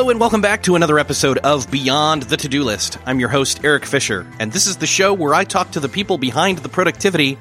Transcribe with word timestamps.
Hello, 0.00 0.08
and 0.08 0.18
welcome 0.18 0.40
back 0.40 0.62
to 0.62 0.76
another 0.76 0.98
episode 0.98 1.36
of 1.36 1.70
Beyond 1.70 2.22
the 2.22 2.38
To 2.38 2.48
Do 2.48 2.64
List. 2.64 2.96
I'm 3.04 3.20
your 3.20 3.28
host, 3.28 3.62
Erik 3.62 3.84
Fisher, 3.84 4.26
and 4.38 4.50
this 4.50 4.66
is 4.66 4.78
the 4.78 4.86
show 4.86 5.12
where 5.12 5.34
I 5.34 5.44
talk 5.44 5.72
to 5.72 5.80
the 5.80 5.90
people 5.90 6.16
behind 6.16 6.56
the 6.56 6.70
productivity. 6.70 7.36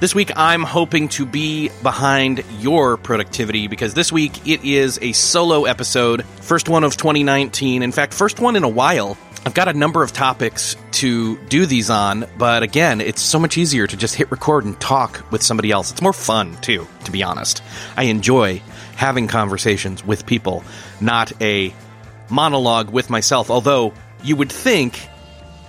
This 0.00 0.14
week, 0.14 0.30
I'm 0.36 0.64
hoping 0.64 1.08
to 1.08 1.24
be 1.24 1.70
behind 1.82 2.44
your 2.58 2.98
productivity 2.98 3.68
because 3.68 3.94
this 3.94 4.12
week 4.12 4.46
it 4.46 4.62
is 4.66 4.98
a 5.00 5.12
solo 5.12 5.64
episode, 5.64 6.26
first 6.42 6.68
one 6.68 6.84
of 6.84 6.94
2019. 6.94 7.82
In 7.82 7.90
fact, 7.90 8.12
first 8.12 8.38
one 8.38 8.54
in 8.54 8.64
a 8.64 8.68
while. 8.68 9.16
I've 9.46 9.54
got 9.54 9.68
a 9.68 9.72
number 9.72 10.02
of 10.02 10.12
topics 10.12 10.76
to 10.92 11.38
do 11.46 11.64
these 11.64 11.88
on, 11.88 12.26
but 12.36 12.62
again, 12.62 13.00
it's 13.00 13.22
so 13.22 13.38
much 13.38 13.56
easier 13.56 13.86
to 13.86 13.96
just 13.96 14.14
hit 14.14 14.30
record 14.30 14.66
and 14.66 14.78
talk 14.78 15.24
with 15.32 15.42
somebody 15.42 15.70
else. 15.70 15.90
It's 15.90 16.02
more 16.02 16.12
fun, 16.12 16.54
too, 16.60 16.86
to 17.04 17.10
be 17.10 17.22
honest. 17.22 17.62
I 17.96 18.04
enjoy 18.04 18.60
having 18.96 19.26
conversations 19.26 20.04
with 20.04 20.26
people, 20.26 20.64
not 21.00 21.32
a 21.40 21.72
monologue 22.30 22.90
with 22.90 23.10
myself. 23.10 23.50
Although 23.50 23.92
you 24.22 24.36
would 24.36 24.50
think, 24.50 25.08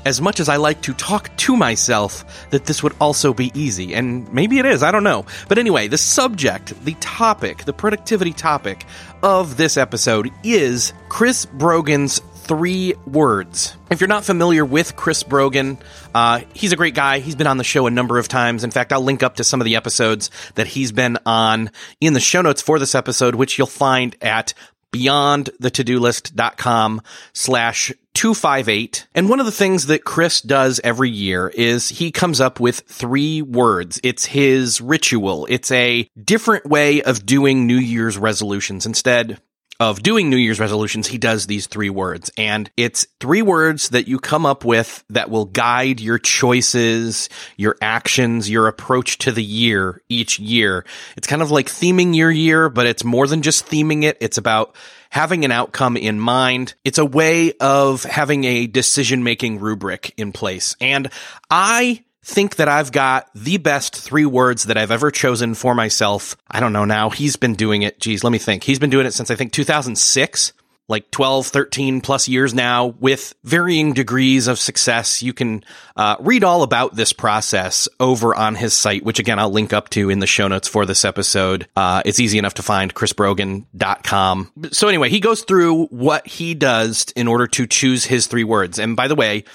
as 0.05 0.21
much 0.21 0.39
as 0.39 0.49
I 0.49 0.57
like 0.57 0.81
to 0.81 0.93
talk 0.93 1.35
to 1.37 1.57
myself, 1.57 2.49
that 2.51 2.65
this 2.65 2.83
would 2.83 2.93
also 3.01 3.33
be 3.33 3.51
easy. 3.55 3.93
And 3.93 4.31
maybe 4.31 4.59
it 4.59 4.65
is, 4.65 4.83
I 4.83 4.91
don't 4.91 5.03
know. 5.03 5.25
But 5.47 5.57
anyway, 5.57 5.87
the 5.87 5.97
subject, 5.97 6.73
the 6.85 6.93
topic, 6.99 7.65
the 7.65 7.73
productivity 7.73 8.33
topic 8.33 8.85
of 9.23 9.57
this 9.57 9.77
episode 9.77 10.31
is 10.43 10.93
Chris 11.09 11.45
Brogan's 11.45 12.21
three 12.45 12.93
words. 13.07 13.75
If 13.89 13.99
you're 13.99 14.07
not 14.07 14.23
familiar 14.23 14.63
with 14.63 14.95
Chris 14.95 15.23
Brogan, 15.23 15.79
uh, 16.13 16.41
he's 16.53 16.71
a 16.71 16.75
great 16.75 16.93
guy. 16.93 17.17
He's 17.17 17.35
been 17.35 17.47
on 17.47 17.57
the 17.57 17.63
show 17.63 17.87
a 17.87 17.91
number 17.91 18.19
of 18.19 18.27
times. 18.27 18.63
In 18.63 18.69
fact, 18.69 18.93
I'll 18.93 19.01
link 19.01 19.23
up 19.23 19.37
to 19.37 19.43
some 19.43 19.59
of 19.61 19.65
the 19.65 19.75
episodes 19.75 20.29
that 20.53 20.67
he's 20.67 20.91
been 20.91 21.17
on 21.25 21.71
in 21.99 22.13
the 22.13 22.19
show 22.19 22.43
notes 22.43 22.61
for 22.61 22.77
this 22.77 22.93
episode, 22.93 23.33
which 23.33 23.57
you'll 23.57 23.65
find 23.65 24.15
at 24.21 24.53
beyondthetodolist.com 24.95 27.01
slash 27.33 27.93
258. 28.13 29.07
And 29.13 29.29
one 29.29 29.39
of 29.39 29.45
the 29.45 29.51
things 29.51 29.87
that 29.87 30.05
Chris 30.05 30.41
does 30.41 30.79
every 30.83 31.09
year 31.09 31.49
is 31.49 31.89
he 31.89 32.11
comes 32.11 32.39
up 32.39 32.59
with 32.59 32.81
three 32.87 33.41
words. 33.41 33.99
It's 34.03 34.25
his 34.25 34.79
ritual. 34.79 35.45
It's 35.49 35.71
a 35.71 36.09
different 36.21 36.65
way 36.65 37.01
of 37.03 37.25
doing 37.25 37.67
New 37.67 37.77
Year's 37.77 38.17
resolutions. 38.17 38.85
Instead, 38.85 39.39
of 39.79 40.01
doing 40.01 40.29
New 40.29 40.37
Year's 40.37 40.59
resolutions, 40.59 41.07
he 41.07 41.17
does 41.17 41.47
these 41.47 41.67
three 41.67 41.89
words. 41.89 42.31
And 42.37 42.69
it's 42.77 43.05
three 43.19 43.41
words 43.41 43.89
that 43.89 44.07
you 44.07 44.19
come 44.19 44.45
up 44.45 44.63
with 44.63 45.03
that 45.09 45.29
will 45.29 45.45
guide 45.45 45.99
your 45.99 46.17
choices, 46.17 47.29
your 47.57 47.75
actions, 47.81 48.49
your 48.49 48.67
approach 48.67 49.17
to 49.19 49.31
the 49.33 49.43
year 49.43 50.01
each 50.07 50.39
year. 50.39 50.85
It's 51.17 51.27
kind 51.27 51.41
of 51.41 51.51
like 51.51 51.67
theming 51.67 52.15
your 52.15 52.31
year, 52.31 52.69
but 52.69 52.85
it's 52.85 53.03
more 53.03 53.27
than 53.27 53.41
just 53.41 53.65
theming 53.67 54.03
it. 54.03 54.17
It's 54.21 54.37
about 54.37 54.75
having 55.09 55.43
an 55.43 55.51
outcome 55.51 55.97
in 55.97 56.19
mind. 56.19 56.73
It's 56.85 56.97
a 56.97 57.05
way 57.05 57.53
of 57.59 58.03
having 58.03 58.45
a 58.45 58.67
decision 58.67 59.23
making 59.23 59.59
rubric 59.59 60.13
in 60.15 60.31
place. 60.31 60.75
And 60.79 61.09
I 61.49 62.04
think 62.25 62.55
that 62.55 62.67
I've 62.67 62.91
got 62.91 63.29
the 63.35 63.57
best 63.57 63.95
three 63.95 64.25
words 64.25 64.65
that 64.65 64.77
I've 64.77 64.91
ever 64.91 65.11
chosen 65.11 65.53
for 65.53 65.75
myself. 65.75 66.35
I 66.49 66.59
don't 66.59 66.73
know 66.73 66.85
now. 66.85 67.11
He's 67.11 67.35
been 67.35 67.53
doing 67.53 67.83
it. 67.83 67.99
Geez, 67.99 68.23
let 68.23 68.31
me 68.31 68.39
think. 68.39 68.63
He's 68.63 68.79
been 68.79 68.89
doing 68.89 69.05
it 69.05 69.13
since 69.13 69.29
I 69.29 69.35
think 69.35 69.51
2006 69.53 70.53
like 70.87 71.09
12, 71.09 71.47
13 71.47 72.01
plus 72.01 72.27
years 72.27 72.53
now 72.53 72.87
with 72.99 73.33
varying 73.43 73.93
degrees 73.93 74.47
of 74.47 74.59
success. 74.59 75.23
You 75.23 75.33
can 75.33 75.63
uh, 75.95 76.15
read 76.19 76.43
all 76.43 76.61
about 76.61 76.95
this 76.95 77.11
process 77.11 77.89
over 77.99 78.35
on 78.35 78.55
his 78.55 78.73
site, 78.73 79.03
which 79.03 79.19
again, 79.19 79.39
I'll 79.39 79.49
link 79.49 79.73
up 79.73 79.89
to 79.89 80.09
in 80.09 80.19
the 80.19 80.27
show 80.27 80.47
notes 80.47 80.67
for 80.67 80.85
this 80.85 81.03
episode. 81.03 81.67
Uh, 81.75 82.03
it's 82.05 82.19
easy 82.19 82.37
enough 82.37 82.55
to 82.55 82.63
find 82.63 82.93
chrisbrogan.com. 82.93 84.51
So 84.71 84.87
anyway, 84.87 85.09
he 85.09 85.19
goes 85.19 85.43
through 85.43 85.85
what 85.87 86.27
he 86.27 86.53
does 86.53 87.07
in 87.15 87.27
order 87.27 87.47
to 87.47 87.65
choose 87.65 88.05
his 88.05 88.27
three 88.27 88.43
words. 88.43 88.77
And 88.77 88.95
by 88.95 89.07
the 89.07 89.15
way, 89.15 89.45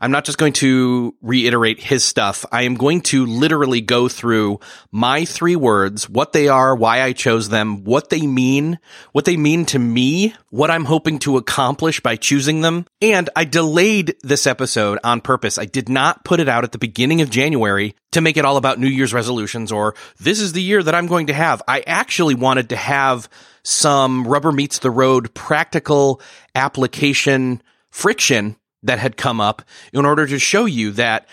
I'm 0.00 0.10
not 0.10 0.24
just 0.24 0.38
going 0.38 0.52
to 0.54 1.14
reiterate 1.20 1.80
his 1.80 2.04
stuff. 2.04 2.44
I 2.52 2.62
am 2.62 2.74
going 2.74 3.00
to 3.02 3.26
literally 3.26 3.80
go 3.80 4.08
through 4.08 4.60
my 4.90 5.24
three 5.24 5.56
words, 5.56 6.08
what 6.08 6.32
they 6.32 6.48
are, 6.48 6.74
why 6.74 7.02
I 7.02 7.12
chose 7.12 7.48
them, 7.48 7.84
what 7.84 8.10
they 8.10 8.26
mean, 8.26 8.78
what 9.12 9.24
they 9.24 9.36
mean 9.36 9.64
to 9.66 9.78
me, 9.78 10.34
what 10.50 10.70
I'm 10.70 10.84
hoping 10.84 11.18
to 11.20 11.36
accomplish 11.36 12.00
by 12.00 12.16
choosing 12.16 12.60
them. 12.60 12.86
And 13.00 13.28
I 13.34 13.44
delayed 13.44 14.14
this 14.22 14.46
episode 14.46 14.98
on 15.04 15.20
purpose. 15.20 15.58
I 15.58 15.64
did 15.64 15.88
not 15.88 16.24
put 16.24 16.40
it 16.40 16.48
out 16.48 16.64
at 16.64 16.72
the 16.72 16.78
beginning 16.78 17.20
of 17.20 17.30
January 17.30 17.94
to 18.12 18.20
make 18.20 18.36
it 18.36 18.44
all 18.44 18.56
about 18.56 18.78
New 18.78 18.88
Year's 18.88 19.12
resolutions 19.12 19.70
or 19.70 19.94
this 20.18 20.40
is 20.40 20.52
the 20.52 20.62
year 20.62 20.82
that 20.82 20.94
I'm 20.94 21.06
going 21.06 21.26
to 21.26 21.34
have. 21.34 21.62
I 21.68 21.80
actually 21.86 22.34
wanted 22.34 22.70
to 22.70 22.76
have 22.76 23.28
some 23.62 24.26
rubber 24.26 24.52
meets 24.52 24.78
the 24.78 24.90
road 24.90 25.34
practical 25.34 26.20
application 26.54 27.62
friction 27.90 28.56
that 28.88 28.98
had 28.98 29.16
come 29.16 29.40
up 29.40 29.62
in 29.92 30.04
order 30.04 30.26
to 30.26 30.38
show 30.38 30.64
you 30.64 30.90
that 30.92 31.28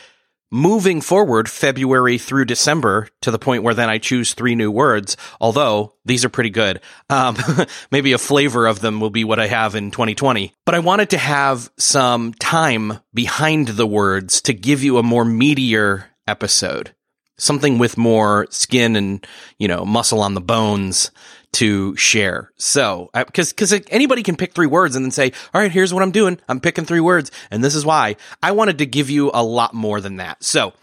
moving 0.51 1.01
forward 1.01 1.49
February 1.49 2.17
through 2.17 2.45
December 2.45 3.07
to 3.21 3.31
the 3.31 3.39
point 3.39 3.63
where 3.63 3.73
then 3.73 3.89
I 3.89 3.97
choose 3.97 4.33
three 4.33 4.55
new 4.55 4.69
words, 4.69 5.17
although 5.41 5.93
these 6.05 6.23
are 6.23 6.29
pretty 6.29 6.49
good. 6.49 6.81
Um, 7.09 7.35
maybe 7.91 8.13
a 8.13 8.17
flavor 8.17 8.67
of 8.67 8.79
them 8.79 8.99
will 8.99 9.09
be 9.09 9.23
what 9.23 9.39
I 9.39 9.47
have 9.47 9.75
in 9.75 9.91
2020, 9.91 10.53
but 10.65 10.75
I 10.75 10.79
wanted 10.79 11.09
to 11.11 11.17
have 11.17 11.71
some 11.77 12.33
time 12.33 12.99
behind 13.13 13.69
the 13.69 13.87
words 13.87 14.41
to 14.41 14.53
give 14.53 14.83
you 14.83 14.97
a 14.97 15.03
more 15.03 15.25
meatier 15.25 16.05
episode. 16.27 16.93
Something 17.37 17.79
with 17.79 17.97
more 17.97 18.47
skin 18.49 18.95
and, 18.95 19.27
you 19.59 19.67
know, 19.67 19.83
muscle 19.83 20.21
on 20.21 20.35
the 20.35 20.41
bones 20.41 21.11
to 21.55 21.95
share. 21.95 22.51
So, 22.57 23.09
because 23.13 23.53
because 23.53 23.73
anybody 23.89 24.23
can 24.23 24.35
pick 24.35 24.53
three 24.53 24.67
words 24.67 24.95
and 24.95 25.05
then 25.05 25.11
say, 25.11 25.31
"All 25.53 25.61
right, 25.61 25.71
here's 25.71 25.93
what 25.93 26.03
I'm 26.03 26.11
doing. 26.11 26.39
I'm 26.49 26.59
picking 26.59 26.85
three 26.85 26.99
words, 26.99 27.31
and 27.49 27.63
this 27.63 27.75
is 27.75 27.85
why." 27.85 28.17
I 28.43 28.51
wanted 28.51 28.79
to 28.79 28.85
give 28.85 29.09
you 29.09 29.31
a 29.33 29.43
lot 29.43 29.73
more 29.73 30.01
than 30.01 30.17
that. 30.17 30.43
So, 30.43 30.73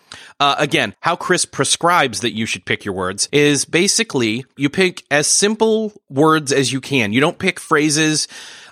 uh, 0.41 0.55
again, 0.59 0.95
how 1.01 1.15
Chris 1.15 1.45
prescribes 1.45 2.21
that 2.21 2.33
you 2.33 2.47
should 2.47 2.65
pick 2.65 2.85
your 2.85 2.95
words 2.95 3.29
is 3.33 3.67
basically 3.67 4.47
you 4.57 4.71
pick 4.71 5.05
as 5.11 5.27
simple 5.27 5.93
words 6.09 6.53
as 6.53 6.73
you 6.73 6.81
can. 6.81 7.13
You 7.13 7.21
don't 7.21 7.39
pick 7.39 7.61
phrases. 7.61 8.29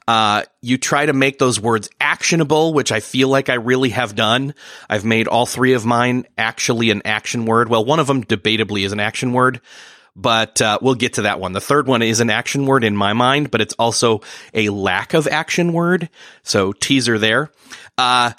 Uh, 0.08 0.42
you 0.62 0.78
try 0.78 1.06
to 1.06 1.12
make 1.12 1.38
those 1.38 1.60
words 1.60 1.88
actionable, 2.00 2.72
which 2.72 2.90
I 2.90 3.00
feel 3.00 3.28
like 3.28 3.48
I 3.48 3.54
really 3.54 3.90
have 3.90 4.16
done. 4.16 4.54
I've 4.88 5.04
made 5.04 5.28
all 5.28 5.46
three 5.46 5.74
of 5.74 5.84
mine 5.84 6.26
actually 6.36 6.90
an 6.90 7.02
action 7.04 7.44
word. 7.44 7.68
Well, 7.68 7.84
one 7.84 8.00
of 8.00 8.06
them 8.06 8.24
debatably 8.24 8.84
is 8.84 8.92
an 8.92 9.00
action 9.00 9.32
word 9.32 9.60
but 10.16 10.60
uh, 10.60 10.78
we'll 10.82 10.94
get 10.94 11.14
to 11.14 11.22
that 11.22 11.40
one. 11.40 11.52
The 11.52 11.60
third 11.60 11.86
one 11.86 12.02
is 12.02 12.20
an 12.20 12.30
action 12.30 12.66
word 12.66 12.84
in 12.84 12.96
my 12.96 13.12
mind, 13.12 13.50
but 13.50 13.60
it's 13.60 13.74
also 13.74 14.20
a 14.54 14.68
lack 14.68 15.14
of 15.14 15.26
action 15.28 15.72
word. 15.72 16.08
So 16.42 16.72
teaser 16.72 17.18
there. 17.18 17.50
Uh, 17.96 18.32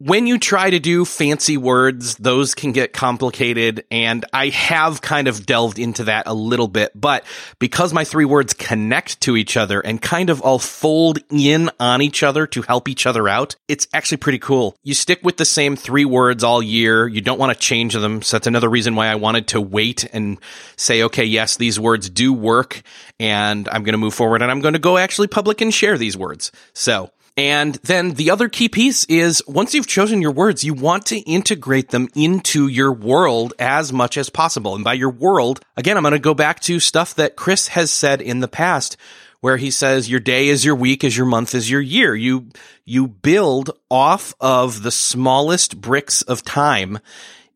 when 0.00 0.28
you 0.28 0.38
try 0.38 0.70
to 0.70 0.78
do 0.78 1.04
fancy 1.04 1.56
words, 1.56 2.14
those 2.16 2.54
can 2.54 2.70
get 2.70 2.92
complicated. 2.92 3.84
And 3.90 4.24
I 4.32 4.48
have 4.50 5.02
kind 5.02 5.26
of 5.26 5.44
delved 5.44 5.78
into 5.78 6.04
that 6.04 6.28
a 6.28 6.34
little 6.34 6.68
bit, 6.68 6.92
but 6.94 7.24
because 7.58 7.92
my 7.92 8.04
three 8.04 8.24
words 8.24 8.54
connect 8.54 9.20
to 9.22 9.36
each 9.36 9.56
other 9.56 9.80
and 9.80 10.00
kind 10.00 10.30
of 10.30 10.40
all 10.40 10.60
fold 10.60 11.18
in 11.30 11.70
on 11.80 12.00
each 12.00 12.22
other 12.22 12.46
to 12.46 12.62
help 12.62 12.88
each 12.88 13.06
other 13.06 13.28
out, 13.28 13.56
it's 13.66 13.88
actually 13.92 14.18
pretty 14.18 14.38
cool. 14.38 14.76
You 14.84 14.94
stick 14.94 15.20
with 15.24 15.36
the 15.36 15.44
same 15.44 15.74
three 15.74 16.04
words 16.04 16.44
all 16.44 16.62
year. 16.62 17.08
You 17.08 17.20
don't 17.20 17.38
want 17.38 17.52
to 17.52 17.58
change 17.58 17.94
them. 17.94 18.22
So 18.22 18.36
that's 18.36 18.46
another 18.46 18.70
reason 18.70 18.94
why 18.94 19.08
I 19.08 19.16
wanted 19.16 19.48
to 19.48 19.60
wait 19.60 20.04
and 20.12 20.38
say, 20.76 21.02
okay, 21.04 21.24
yes, 21.24 21.56
these 21.56 21.80
words 21.80 22.08
do 22.08 22.32
work 22.32 22.82
and 23.18 23.68
I'm 23.68 23.82
going 23.82 23.94
to 23.94 23.98
move 23.98 24.14
forward 24.14 24.42
and 24.42 24.50
I'm 24.50 24.60
going 24.60 24.74
to 24.74 24.78
go 24.78 24.96
actually 24.96 25.26
public 25.26 25.60
and 25.60 25.74
share 25.74 25.98
these 25.98 26.16
words. 26.16 26.52
So 26.72 27.10
and 27.38 27.76
then 27.84 28.14
the 28.14 28.32
other 28.32 28.48
key 28.48 28.68
piece 28.68 29.04
is 29.04 29.44
once 29.46 29.72
you've 29.72 29.86
chosen 29.86 30.20
your 30.20 30.32
words, 30.32 30.64
you 30.64 30.74
want 30.74 31.06
to 31.06 31.20
integrate 31.20 31.90
them 31.90 32.08
into 32.16 32.66
your 32.66 32.92
world 32.92 33.54
as 33.60 33.92
much 33.92 34.18
as 34.18 34.28
possible. 34.28 34.74
And 34.74 34.82
by 34.82 34.94
your 34.94 35.10
world, 35.10 35.60
again, 35.76 35.96
I'm 35.96 36.02
going 36.02 36.14
to 36.14 36.18
go 36.18 36.34
back 36.34 36.58
to 36.62 36.80
stuff 36.80 37.14
that 37.14 37.36
Chris 37.36 37.68
has 37.68 37.92
said 37.92 38.20
in 38.20 38.40
the 38.40 38.48
past 38.48 38.96
where 39.40 39.56
he 39.56 39.70
says 39.70 40.10
your 40.10 40.18
day 40.18 40.48
is 40.48 40.64
your 40.64 40.74
week 40.74 41.04
is 41.04 41.16
your 41.16 41.26
month 41.26 41.54
is 41.54 41.70
your 41.70 41.80
year. 41.80 42.12
You, 42.12 42.48
you 42.84 43.06
build 43.06 43.70
off 43.88 44.34
of 44.40 44.82
the 44.82 44.90
smallest 44.90 45.80
bricks 45.80 46.22
of 46.22 46.42
time 46.42 46.98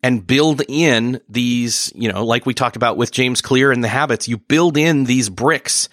and 0.01 0.25
build 0.25 0.63
in 0.69 1.21
these, 1.29 1.93
you 1.97 2.13
know, 2.13 2.25
like 2.25 2.47
we 2.47 2.55
talked 2.55 2.77
about 2.77 2.97
with 2.97 3.11
James 3.11 3.41
Clear 3.41 3.73
and 3.73 3.83
the 3.83 3.89
habits, 3.89 4.29
you 4.29 4.39
build 4.39 4.77
in 4.77 5.07
these 5.07 5.29
bricks, 5.29 5.89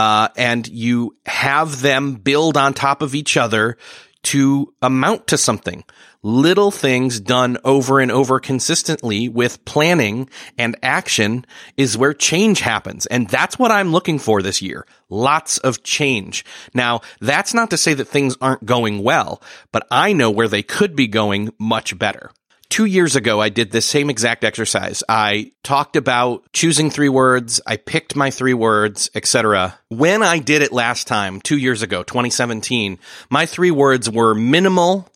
uh, 0.00 0.28
and 0.34 0.66
you 0.66 1.14
have 1.26 1.82
them 1.82 2.14
build 2.14 2.56
on 2.56 2.72
top 2.72 3.02
of 3.02 3.14
each 3.14 3.36
other 3.36 3.76
to 4.22 4.72
amount 4.80 5.26
to 5.26 5.36
something. 5.36 5.84
Little 6.22 6.70
things 6.70 7.20
done 7.20 7.58
over 7.64 8.00
and 8.00 8.10
over 8.10 8.40
consistently 8.40 9.28
with 9.28 9.62
planning 9.66 10.30
and 10.56 10.74
action 10.82 11.44
is 11.76 11.98
where 11.98 12.14
change 12.14 12.60
happens. 12.60 13.04
And 13.04 13.28
that's 13.28 13.58
what 13.58 13.70
I'm 13.70 13.92
looking 13.92 14.18
for 14.18 14.40
this 14.40 14.62
year. 14.62 14.86
Lots 15.10 15.58
of 15.58 15.82
change. 15.82 16.46
Now, 16.72 17.02
that's 17.20 17.52
not 17.52 17.68
to 17.68 17.76
say 17.76 17.92
that 17.92 18.08
things 18.08 18.38
aren't 18.40 18.64
going 18.64 19.02
well, 19.02 19.42
but 19.70 19.86
I 19.90 20.14
know 20.14 20.30
where 20.30 20.48
they 20.48 20.62
could 20.62 20.96
be 20.96 21.08
going 21.08 21.52
much 21.58 21.98
better 21.98 22.30
two 22.70 22.86
years 22.86 23.16
ago, 23.16 23.40
I 23.40 23.50
did 23.50 23.70
this 23.70 23.84
same 23.84 24.08
exact 24.08 24.44
exercise. 24.44 25.02
I 25.08 25.52
talked 25.62 25.96
about 25.96 26.50
choosing 26.52 26.90
three 26.90 27.08
words. 27.08 27.60
I 27.66 27.76
picked 27.76 28.16
my 28.16 28.30
three 28.30 28.54
words, 28.54 29.10
etc. 29.14 29.78
When 29.88 30.22
I 30.22 30.38
did 30.38 30.62
it 30.62 30.72
last 30.72 31.06
time, 31.06 31.40
two 31.40 31.58
years 31.58 31.82
ago, 31.82 32.02
2017, 32.02 32.98
my 33.28 33.44
three 33.44 33.70
words 33.70 34.08
were 34.08 34.34
minimal, 34.34 35.08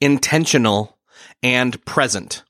intentional, 0.00 0.98
and 1.42 1.82
present. 1.84 2.42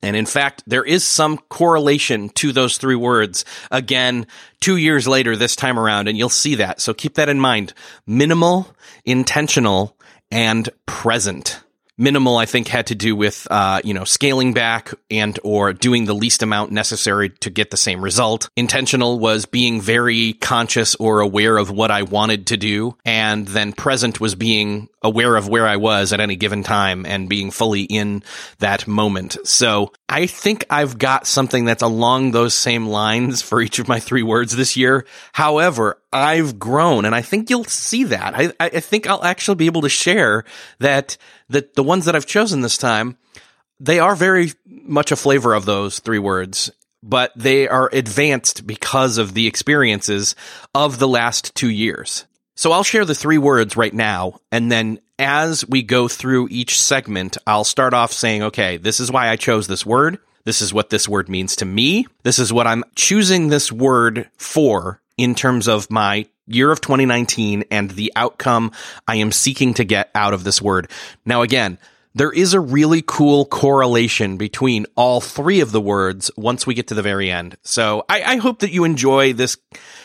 And 0.00 0.16
in 0.16 0.26
fact, 0.26 0.62
there 0.66 0.84
is 0.84 1.02
some 1.02 1.38
correlation 1.48 2.28
to 2.30 2.52
those 2.52 2.76
three 2.76 2.94
words 2.94 3.44
again, 3.70 4.26
two 4.60 4.76
years 4.76 5.08
later 5.08 5.34
this 5.34 5.56
time 5.56 5.78
around, 5.78 6.08
and 6.08 6.16
you'll 6.16 6.28
see 6.28 6.56
that. 6.56 6.80
So 6.80 6.94
keep 6.94 7.14
that 7.14 7.30
in 7.30 7.40
mind. 7.40 7.72
Minimal, 8.06 8.68
intentional, 9.06 9.96
and 10.30 10.68
present 10.84 11.63
minimal 11.96 12.36
i 12.36 12.46
think 12.46 12.68
had 12.68 12.86
to 12.88 12.94
do 12.94 13.14
with 13.14 13.46
uh, 13.50 13.80
you 13.84 13.94
know 13.94 14.04
scaling 14.04 14.52
back 14.52 14.92
and 15.10 15.38
or 15.44 15.72
doing 15.72 16.04
the 16.04 16.14
least 16.14 16.42
amount 16.42 16.72
necessary 16.72 17.30
to 17.30 17.50
get 17.50 17.70
the 17.70 17.76
same 17.76 18.02
result. 18.02 18.48
Intentional 18.56 19.18
was 19.18 19.46
being 19.46 19.80
very 19.80 20.32
conscious 20.34 20.94
or 20.96 21.20
aware 21.20 21.56
of 21.56 21.70
what 21.70 21.90
i 21.90 22.02
wanted 22.02 22.48
to 22.48 22.56
do 22.56 22.96
and 23.04 23.46
then 23.48 23.72
present 23.72 24.20
was 24.20 24.34
being 24.34 24.88
aware 25.02 25.36
of 25.36 25.48
where 25.48 25.66
i 25.66 25.76
was 25.76 26.12
at 26.12 26.20
any 26.20 26.36
given 26.36 26.62
time 26.62 27.06
and 27.06 27.28
being 27.28 27.50
fully 27.50 27.82
in 27.82 28.22
that 28.58 28.86
moment. 28.86 29.36
So 29.44 29.92
i 30.08 30.26
think 30.26 30.64
i've 30.70 30.98
got 30.98 31.26
something 31.26 31.64
that's 31.64 31.82
along 31.82 32.30
those 32.30 32.54
same 32.54 32.86
lines 32.86 33.42
for 33.42 33.60
each 33.60 33.78
of 33.78 33.88
my 33.88 34.00
three 34.00 34.22
words 34.22 34.56
this 34.56 34.76
year. 34.76 35.06
However 35.32 35.98
I've 36.14 36.60
grown, 36.60 37.04
and 37.04 37.14
I 37.14 37.22
think 37.22 37.50
you'll 37.50 37.64
see 37.64 38.04
that. 38.04 38.34
I, 38.36 38.52
I 38.60 38.80
think 38.80 39.08
I'll 39.08 39.24
actually 39.24 39.56
be 39.56 39.66
able 39.66 39.82
to 39.82 39.88
share 39.88 40.44
that 40.78 41.16
that 41.48 41.74
the 41.74 41.82
ones 41.82 42.04
that 42.04 42.14
I've 42.14 42.24
chosen 42.24 42.60
this 42.60 42.78
time, 42.78 43.16
they 43.80 43.98
are 43.98 44.14
very 44.14 44.52
much 44.64 45.10
a 45.10 45.16
flavor 45.16 45.54
of 45.54 45.64
those 45.64 45.98
three 45.98 46.20
words, 46.20 46.70
but 47.02 47.32
they 47.34 47.66
are 47.66 47.90
advanced 47.92 48.64
because 48.64 49.18
of 49.18 49.34
the 49.34 49.48
experiences 49.48 50.36
of 50.72 51.00
the 51.00 51.08
last 51.08 51.52
two 51.56 51.68
years. 51.68 52.26
So 52.54 52.70
I'll 52.70 52.84
share 52.84 53.04
the 53.04 53.16
three 53.16 53.38
words 53.38 53.76
right 53.76 53.92
now, 53.92 54.38
and 54.52 54.70
then 54.70 55.00
as 55.18 55.68
we 55.68 55.82
go 55.82 56.06
through 56.06 56.48
each 56.50 56.80
segment, 56.80 57.36
I'll 57.44 57.64
start 57.64 57.92
off 57.92 58.12
saying, 58.12 58.44
okay, 58.44 58.76
this 58.76 59.00
is 59.00 59.10
why 59.10 59.28
I 59.28 59.36
chose 59.36 59.66
this 59.66 59.84
word. 59.84 60.18
This 60.44 60.62
is 60.62 60.72
what 60.72 60.90
this 60.90 61.08
word 61.08 61.28
means 61.28 61.56
to 61.56 61.64
me. 61.64 62.06
This 62.22 62.38
is 62.38 62.52
what 62.52 62.66
I'm 62.68 62.84
choosing 62.94 63.48
this 63.48 63.72
word 63.72 64.30
for 64.36 65.00
in 65.16 65.34
terms 65.34 65.68
of 65.68 65.90
my 65.90 66.26
year 66.46 66.70
of 66.70 66.80
2019 66.80 67.64
and 67.70 67.90
the 67.90 68.12
outcome 68.16 68.72
I 69.08 69.16
am 69.16 69.32
seeking 69.32 69.74
to 69.74 69.84
get 69.84 70.10
out 70.14 70.34
of 70.34 70.44
this 70.44 70.60
word. 70.60 70.90
Now, 71.24 71.42
again, 71.42 71.78
there 72.16 72.30
is 72.30 72.54
a 72.54 72.60
really 72.60 73.02
cool 73.04 73.44
correlation 73.44 74.36
between 74.36 74.86
all 74.94 75.20
three 75.20 75.60
of 75.60 75.72
the 75.72 75.80
words 75.80 76.30
once 76.36 76.66
we 76.66 76.74
get 76.74 76.88
to 76.88 76.94
the 76.94 77.02
very 77.02 77.30
end. 77.30 77.56
So 77.62 78.04
I, 78.08 78.22
I, 78.22 78.36
hope 78.36 78.60
that 78.60 78.70
you 78.70 78.84
enjoy 78.84 79.32
this 79.32 79.56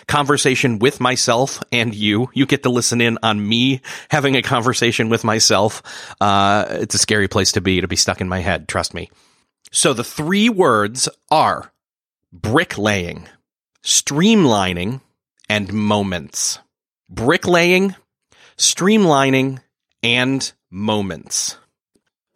conversation 0.08 0.80
with 0.80 1.00
myself 1.00 1.62
and 1.72 1.94
you. 1.94 2.30
You 2.34 2.48
get 2.48 2.64
to 2.64 2.70
listen 2.70 3.00
in 3.00 3.20
on 3.22 3.48
me 3.48 3.82
having 4.10 4.36
a 4.36 4.42
conversation 4.42 5.10
with 5.10 5.24
myself. 5.24 5.84
Uh, 6.20 6.66
it's 6.70 6.96
a 6.96 7.00
scary 7.00 7.28
place 7.28 7.52
to 7.52 7.62
be, 7.62 7.82
to 7.82 7.88
be 7.88 7.96
stuck 7.96 8.22
in 8.22 8.28
my 8.28 8.40
head. 8.40 8.68
Trust 8.68 8.96
me. 8.96 9.12
So 9.72 9.94
the 9.94 10.04
three 10.04 10.50
words 10.50 11.10
are 11.30 11.72
bricklaying 12.34 13.28
streamlining, 13.84 15.02
and 15.50 15.74
moments. 15.74 16.60
Bricklaying, 17.10 17.96
streamlining, 18.58 19.60
and 20.04 20.52
moments. 20.70 21.58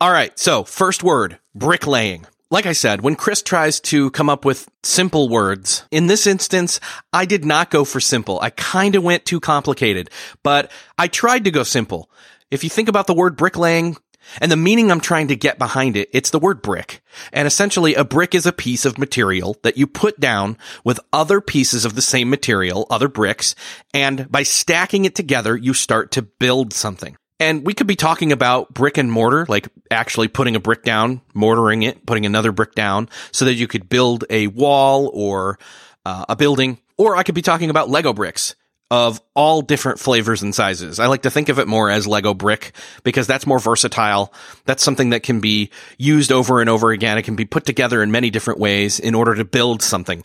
All 0.01 0.12
right. 0.12 0.38
So 0.38 0.63
first 0.63 1.04
word, 1.04 1.40
bricklaying. 1.56 2.25
Like 2.51 2.66
I 2.66 2.74
said, 2.74 3.01
when 3.01 3.16
Chris 3.16 3.42
tries 3.42 3.80
to 3.81 4.12
come 4.12 4.30
up 4.30 4.45
with 4.45 4.69
simple 4.84 5.28
words, 5.28 5.86
in 5.90 6.07
this 6.07 6.28
instance, 6.28 6.80
I 7.12 7.25
did 7.25 7.45
not 7.45 7.72
go 7.72 7.84
for 7.84 8.00
simple. 8.00 8.40
I 8.42 8.51
kind 8.51 8.95
of 8.95 9.04
went 9.04 9.25
too 9.25 9.40
complicated, 9.40 10.10
but 10.44 10.69
I 10.98 11.07
tried 11.07 11.45
to 11.45 11.51
go 11.51 11.63
simple. 11.63 12.12
If 12.51 12.63
you 12.63 12.69
think 12.69 12.90
about 12.90 13.07
the 13.07 13.16
word 13.16 13.38
bricklaying, 13.38 13.98
and 14.41 14.51
the 14.51 14.57
meaning 14.57 14.91
I'm 14.91 14.99
trying 14.99 15.27
to 15.29 15.35
get 15.35 15.57
behind 15.57 15.97
it, 15.97 16.09
it's 16.13 16.29
the 16.29 16.39
word 16.39 16.61
brick. 16.61 17.01
And 17.31 17.47
essentially 17.47 17.95
a 17.95 18.03
brick 18.03 18.35
is 18.35 18.45
a 18.45 18.51
piece 18.51 18.85
of 18.85 18.97
material 18.97 19.57
that 19.63 19.77
you 19.77 19.87
put 19.87 20.19
down 20.19 20.57
with 20.83 20.99
other 21.11 21.41
pieces 21.41 21.85
of 21.85 21.95
the 21.95 22.01
same 22.01 22.29
material, 22.29 22.87
other 22.89 23.07
bricks, 23.07 23.55
and 23.93 24.29
by 24.31 24.43
stacking 24.43 25.05
it 25.05 25.15
together, 25.15 25.55
you 25.55 25.73
start 25.73 26.11
to 26.11 26.21
build 26.21 26.73
something. 26.73 27.15
And 27.39 27.65
we 27.65 27.73
could 27.73 27.87
be 27.87 27.95
talking 27.95 28.31
about 28.31 28.73
brick 28.73 28.97
and 28.97 29.11
mortar, 29.11 29.45
like 29.49 29.67
actually 29.91 30.27
putting 30.29 30.55
a 30.55 30.59
brick 30.59 30.83
down, 30.83 31.21
mortaring 31.33 31.83
it, 31.83 32.05
putting 32.05 32.25
another 32.25 32.51
brick 32.51 32.73
down 32.73 33.09
so 33.31 33.45
that 33.45 33.55
you 33.55 33.67
could 33.67 33.89
build 33.89 34.23
a 34.29 34.47
wall 34.47 35.11
or 35.13 35.59
uh, 36.05 36.25
a 36.29 36.35
building. 36.35 36.79
Or 36.97 37.15
I 37.17 37.23
could 37.23 37.35
be 37.35 37.41
talking 37.41 37.69
about 37.69 37.89
Lego 37.89 38.13
bricks 38.13 38.55
of 38.94 39.19
all 39.34 39.63
different 39.63 40.00
flavors 40.00 40.44
and 40.44 40.54
sizes. 40.54 41.00
I 41.00 41.07
like 41.07 41.24
to 41.24 41.31
think 41.31 41.50
of 41.50 41.57
it 41.57 41.68
more 41.68 41.90
as 41.90 42.06
Lego 42.06 42.36
brick 42.36 42.74
because 43.01 43.25
that's 43.25 43.48
more 43.48 43.57
versatile. 43.57 44.31
That's 44.66 44.84
something 44.84 45.10
that 45.10 45.24
can 45.24 45.40
be 45.40 45.72
used 45.98 46.31
over 46.31 46.62
and 46.62 46.69
over 46.69 46.92
again. 46.92 47.18
It 47.18 47.24
can 47.24 47.36
be 47.36 47.45
put 47.45 47.66
together 47.66 48.04
in 48.04 48.12
many 48.12 48.30
different 48.30 48.60
ways 48.60 49.00
in 49.00 49.16
order 49.16 49.34
to 49.34 49.45
build 49.45 49.81
something. 49.81 50.24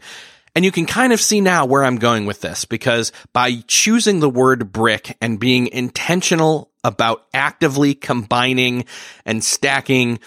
And 0.55 0.67
you 0.67 0.71
can 0.71 0.85
kind 0.85 1.15
of 1.15 1.21
see 1.23 1.41
now 1.41 1.65
where 1.65 1.83
I'm 1.83 1.97
going 1.97 2.27
with 2.27 2.43
this 2.43 2.67
because 2.67 3.11
by 3.33 3.63
choosing 3.69 4.21
the 4.21 4.29
word 4.29 4.71
brick 4.71 5.17
and 5.23 5.41
being 5.41 5.69
intentional 5.69 6.71
about 6.85 7.25
actively 7.33 7.95
combining 7.95 8.85
and 9.25 9.43
stacking 9.43 10.19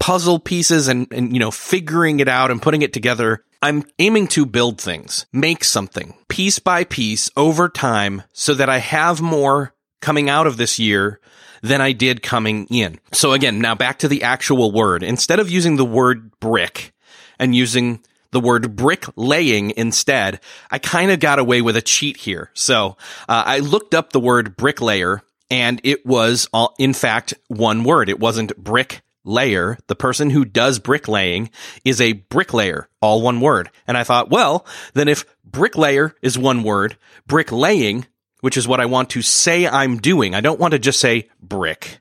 puzzle 0.00 0.40
pieces 0.40 0.88
and, 0.88 1.06
and, 1.12 1.32
you 1.32 1.38
know, 1.38 1.52
figuring 1.52 2.18
it 2.18 2.28
out 2.28 2.50
and 2.50 2.60
putting 2.60 2.82
it 2.82 2.92
together 2.92 3.44
I'm 3.62 3.84
aiming 3.98 4.28
to 4.28 4.46
build 4.46 4.80
things, 4.80 5.26
make 5.34 5.64
something 5.64 6.14
piece 6.28 6.58
by 6.58 6.84
piece 6.84 7.30
over 7.36 7.68
time 7.68 8.22
so 8.32 8.54
that 8.54 8.70
I 8.70 8.78
have 8.78 9.20
more 9.20 9.74
coming 10.00 10.30
out 10.30 10.46
of 10.46 10.56
this 10.56 10.78
year 10.78 11.20
than 11.62 11.82
I 11.82 11.92
did 11.92 12.22
coming 12.22 12.66
in. 12.70 12.98
So 13.12 13.32
again, 13.32 13.58
now 13.58 13.74
back 13.74 13.98
to 13.98 14.08
the 14.08 14.22
actual 14.22 14.72
word. 14.72 15.02
Instead 15.02 15.40
of 15.40 15.50
using 15.50 15.76
the 15.76 15.84
word 15.84 16.30
brick 16.40 16.94
and 17.38 17.54
using 17.54 18.02
the 18.30 18.40
word 18.40 18.76
brick 18.76 19.04
laying 19.14 19.74
instead, 19.76 20.40
I 20.70 20.78
kind 20.78 21.10
of 21.10 21.20
got 21.20 21.38
away 21.38 21.60
with 21.60 21.76
a 21.76 21.82
cheat 21.82 22.16
here. 22.16 22.50
So 22.54 22.96
uh, 23.28 23.42
I 23.44 23.58
looked 23.58 23.94
up 23.94 24.12
the 24.12 24.20
word 24.20 24.56
bricklayer 24.56 25.20
and 25.50 25.82
it 25.84 26.06
was 26.06 26.48
all, 26.54 26.74
in 26.78 26.94
fact 26.94 27.34
one 27.48 27.84
word. 27.84 28.08
It 28.08 28.20
wasn't 28.20 28.56
brick 28.56 29.02
layer, 29.30 29.78
the 29.86 29.94
person 29.94 30.30
who 30.30 30.44
does 30.44 30.78
bricklaying 30.78 31.50
is 31.84 32.00
a 32.00 32.12
bricklayer, 32.12 32.88
all 33.00 33.22
one 33.22 33.40
word. 33.40 33.70
And 33.86 33.96
I 33.96 34.04
thought, 34.04 34.30
well, 34.30 34.66
then 34.94 35.08
if 35.08 35.24
bricklayer 35.44 36.14
is 36.20 36.38
one 36.38 36.62
word, 36.62 36.96
bricklaying, 37.26 38.06
which 38.40 38.56
is 38.56 38.68
what 38.68 38.80
I 38.80 38.86
want 38.86 39.10
to 39.10 39.22
say 39.22 39.66
I'm 39.66 39.98
doing, 39.98 40.34
I 40.34 40.40
don't 40.40 40.60
want 40.60 40.72
to 40.72 40.78
just 40.78 41.00
say 41.00 41.28
brick. 41.40 42.00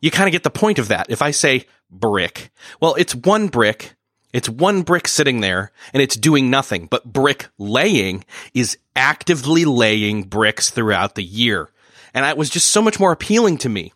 You 0.00 0.10
kind 0.10 0.28
of 0.28 0.32
get 0.32 0.42
the 0.42 0.50
point 0.50 0.78
of 0.78 0.88
that. 0.88 1.06
If 1.08 1.22
I 1.22 1.30
say 1.30 1.66
brick, 1.90 2.50
well, 2.80 2.94
it's 2.94 3.14
one 3.14 3.48
brick. 3.48 3.94
It's 4.32 4.48
one 4.48 4.82
brick 4.82 5.08
sitting 5.08 5.40
there 5.40 5.72
and 5.94 6.02
it's 6.02 6.16
doing 6.16 6.50
nothing, 6.50 6.86
but 6.86 7.10
brick 7.10 7.48
laying 7.58 8.24
is 8.52 8.76
actively 8.94 9.64
laying 9.64 10.24
bricks 10.24 10.68
throughout 10.68 11.14
the 11.14 11.24
year. 11.24 11.70
And 12.12 12.24
that 12.24 12.36
was 12.36 12.50
just 12.50 12.68
so 12.68 12.82
much 12.82 13.00
more 13.00 13.12
appealing 13.12 13.58
to 13.58 13.68
me. 13.68 13.92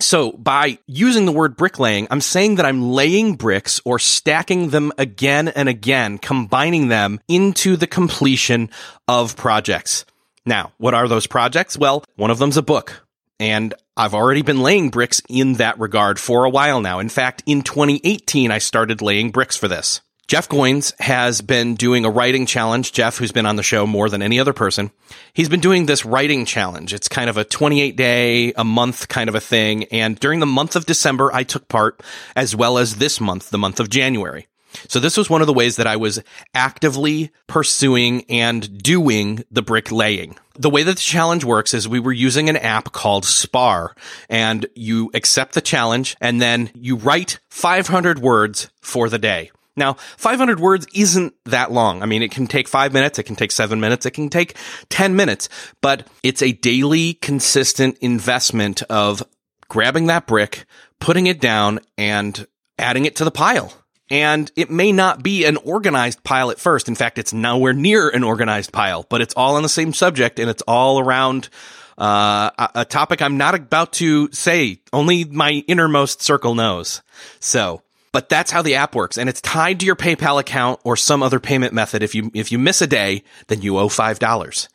So 0.00 0.32
by 0.32 0.78
using 0.86 1.26
the 1.26 1.32
word 1.32 1.56
bricklaying, 1.56 2.06
I'm 2.10 2.20
saying 2.20 2.56
that 2.56 2.66
I'm 2.66 2.90
laying 2.90 3.34
bricks 3.34 3.80
or 3.84 3.98
stacking 3.98 4.70
them 4.70 4.92
again 4.96 5.48
and 5.48 5.68
again, 5.68 6.18
combining 6.18 6.88
them 6.88 7.20
into 7.26 7.76
the 7.76 7.86
completion 7.86 8.70
of 9.08 9.36
projects. 9.36 10.04
Now, 10.46 10.72
what 10.78 10.94
are 10.94 11.08
those 11.08 11.26
projects? 11.26 11.76
Well, 11.76 12.04
one 12.16 12.30
of 12.30 12.38
them's 12.38 12.56
a 12.56 12.62
book. 12.62 13.04
And 13.40 13.74
I've 13.96 14.14
already 14.14 14.42
been 14.42 14.62
laying 14.62 14.90
bricks 14.90 15.22
in 15.28 15.54
that 15.54 15.78
regard 15.78 16.18
for 16.18 16.44
a 16.44 16.50
while 16.50 16.80
now. 16.80 16.98
In 16.98 17.08
fact, 17.08 17.42
in 17.46 17.62
2018, 17.62 18.50
I 18.50 18.58
started 18.58 19.02
laying 19.02 19.30
bricks 19.30 19.56
for 19.56 19.68
this. 19.68 20.00
Jeff 20.28 20.46
Goins 20.46 20.92
has 21.00 21.40
been 21.40 21.74
doing 21.74 22.04
a 22.04 22.10
writing 22.10 22.44
challenge. 22.44 22.92
Jeff, 22.92 23.16
who's 23.16 23.32
been 23.32 23.46
on 23.46 23.56
the 23.56 23.62
show 23.62 23.86
more 23.86 24.10
than 24.10 24.20
any 24.20 24.38
other 24.38 24.52
person, 24.52 24.90
he's 25.32 25.48
been 25.48 25.58
doing 25.58 25.86
this 25.86 26.04
writing 26.04 26.44
challenge. 26.44 26.92
It's 26.92 27.08
kind 27.08 27.30
of 27.30 27.38
a 27.38 27.46
28 27.46 27.96
day, 27.96 28.52
a 28.52 28.62
month 28.62 29.08
kind 29.08 29.30
of 29.30 29.34
a 29.34 29.40
thing. 29.40 29.84
And 29.84 30.20
during 30.20 30.40
the 30.40 30.46
month 30.46 30.76
of 30.76 30.84
December, 30.84 31.30
I 31.32 31.44
took 31.44 31.66
part 31.68 32.02
as 32.36 32.54
well 32.54 32.76
as 32.76 32.96
this 32.96 33.22
month, 33.22 33.48
the 33.48 33.56
month 33.56 33.80
of 33.80 33.88
January. 33.88 34.48
So 34.86 35.00
this 35.00 35.16
was 35.16 35.30
one 35.30 35.40
of 35.40 35.46
the 35.46 35.54
ways 35.54 35.76
that 35.76 35.86
I 35.86 35.96
was 35.96 36.22
actively 36.52 37.30
pursuing 37.46 38.26
and 38.28 38.82
doing 38.82 39.44
the 39.50 39.62
bricklaying. 39.62 40.36
The 40.58 40.68
way 40.68 40.82
that 40.82 40.96
the 40.96 41.00
challenge 41.00 41.42
works 41.42 41.72
is 41.72 41.88
we 41.88 42.00
were 42.00 42.12
using 42.12 42.50
an 42.50 42.56
app 42.58 42.92
called 42.92 43.24
Spar 43.24 43.96
and 44.28 44.66
you 44.74 45.10
accept 45.14 45.54
the 45.54 45.62
challenge 45.62 46.18
and 46.20 46.38
then 46.38 46.70
you 46.74 46.96
write 46.96 47.38
500 47.48 48.18
words 48.18 48.68
for 48.82 49.08
the 49.08 49.18
day. 49.18 49.52
Now, 49.78 49.94
500 49.94 50.60
words 50.60 50.86
isn't 50.94 51.34
that 51.46 51.72
long. 51.72 52.02
I 52.02 52.06
mean, 52.06 52.22
it 52.22 52.30
can 52.30 52.46
take 52.46 52.68
five 52.68 52.92
minutes. 52.92 53.18
It 53.18 53.24
can 53.24 53.36
take 53.36 53.52
seven 53.52 53.80
minutes. 53.80 54.04
It 54.06 54.12
can 54.12 54.28
take 54.28 54.56
10 54.90 55.16
minutes, 55.16 55.48
but 55.80 56.06
it's 56.22 56.42
a 56.42 56.52
daily 56.52 57.14
consistent 57.14 57.96
investment 57.98 58.82
of 58.82 59.22
grabbing 59.68 60.06
that 60.06 60.26
brick, 60.26 60.64
putting 60.98 61.26
it 61.26 61.40
down 61.40 61.80
and 61.96 62.46
adding 62.78 63.04
it 63.04 63.16
to 63.16 63.24
the 63.24 63.30
pile. 63.30 63.72
And 64.10 64.50
it 64.56 64.70
may 64.70 64.92
not 64.92 65.22
be 65.22 65.44
an 65.44 65.58
organized 65.58 66.24
pile 66.24 66.50
at 66.50 66.58
first. 66.58 66.88
In 66.88 66.94
fact, 66.94 67.18
it's 67.18 67.32
nowhere 67.32 67.74
near 67.74 68.08
an 68.08 68.24
organized 68.24 68.72
pile, 68.72 69.04
but 69.08 69.20
it's 69.20 69.34
all 69.34 69.56
on 69.56 69.62
the 69.62 69.68
same 69.68 69.92
subject 69.92 70.38
and 70.38 70.48
it's 70.48 70.62
all 70.62 70.98
around 70.98 71.50
uh, 71.98 72.50
a, 72.58 72.70
a 72.76 72.84
topic 72.84 73.20
I'm 73.20 73.36
not 73.36 73.54
about 73.54 73.92
to 73.94 74.30
say. 74.32 74.80
Only 74.92 75.24
my 75.24 75.64
innermost 75.66 76.22
circle 76.22 76.54
knows. 76.54 77.02
So, 77.40 77.82
but 78.12 78.28
that's 78.28 78.50
how 78.50 78.62
the 78.62 78.76
app 78.76 78.94
works. 78.94 79.18
And 79.18 79.28
it's 79.28 79.40
tied 79.40 79.80
to 79.80 79.86
your 79.86 79.96
PayPal 79.96 80.40
account 80.40 80.80
or 80.84 80.96
some 80.96 81.22
other 81.22 81.40
payment 81.40 81.72
method. 81.72 82.02
If 82.02 82.14
you, 82.14 82.30
if 82.34 82.52
you 82.52 82.58
miss 82.58 82.80
a 82.80 82.86
day, 82.86 83.22
then 83.48 83.62
you 83.62 83.78
owe 83.78 83.88
$5. 83.88 84.68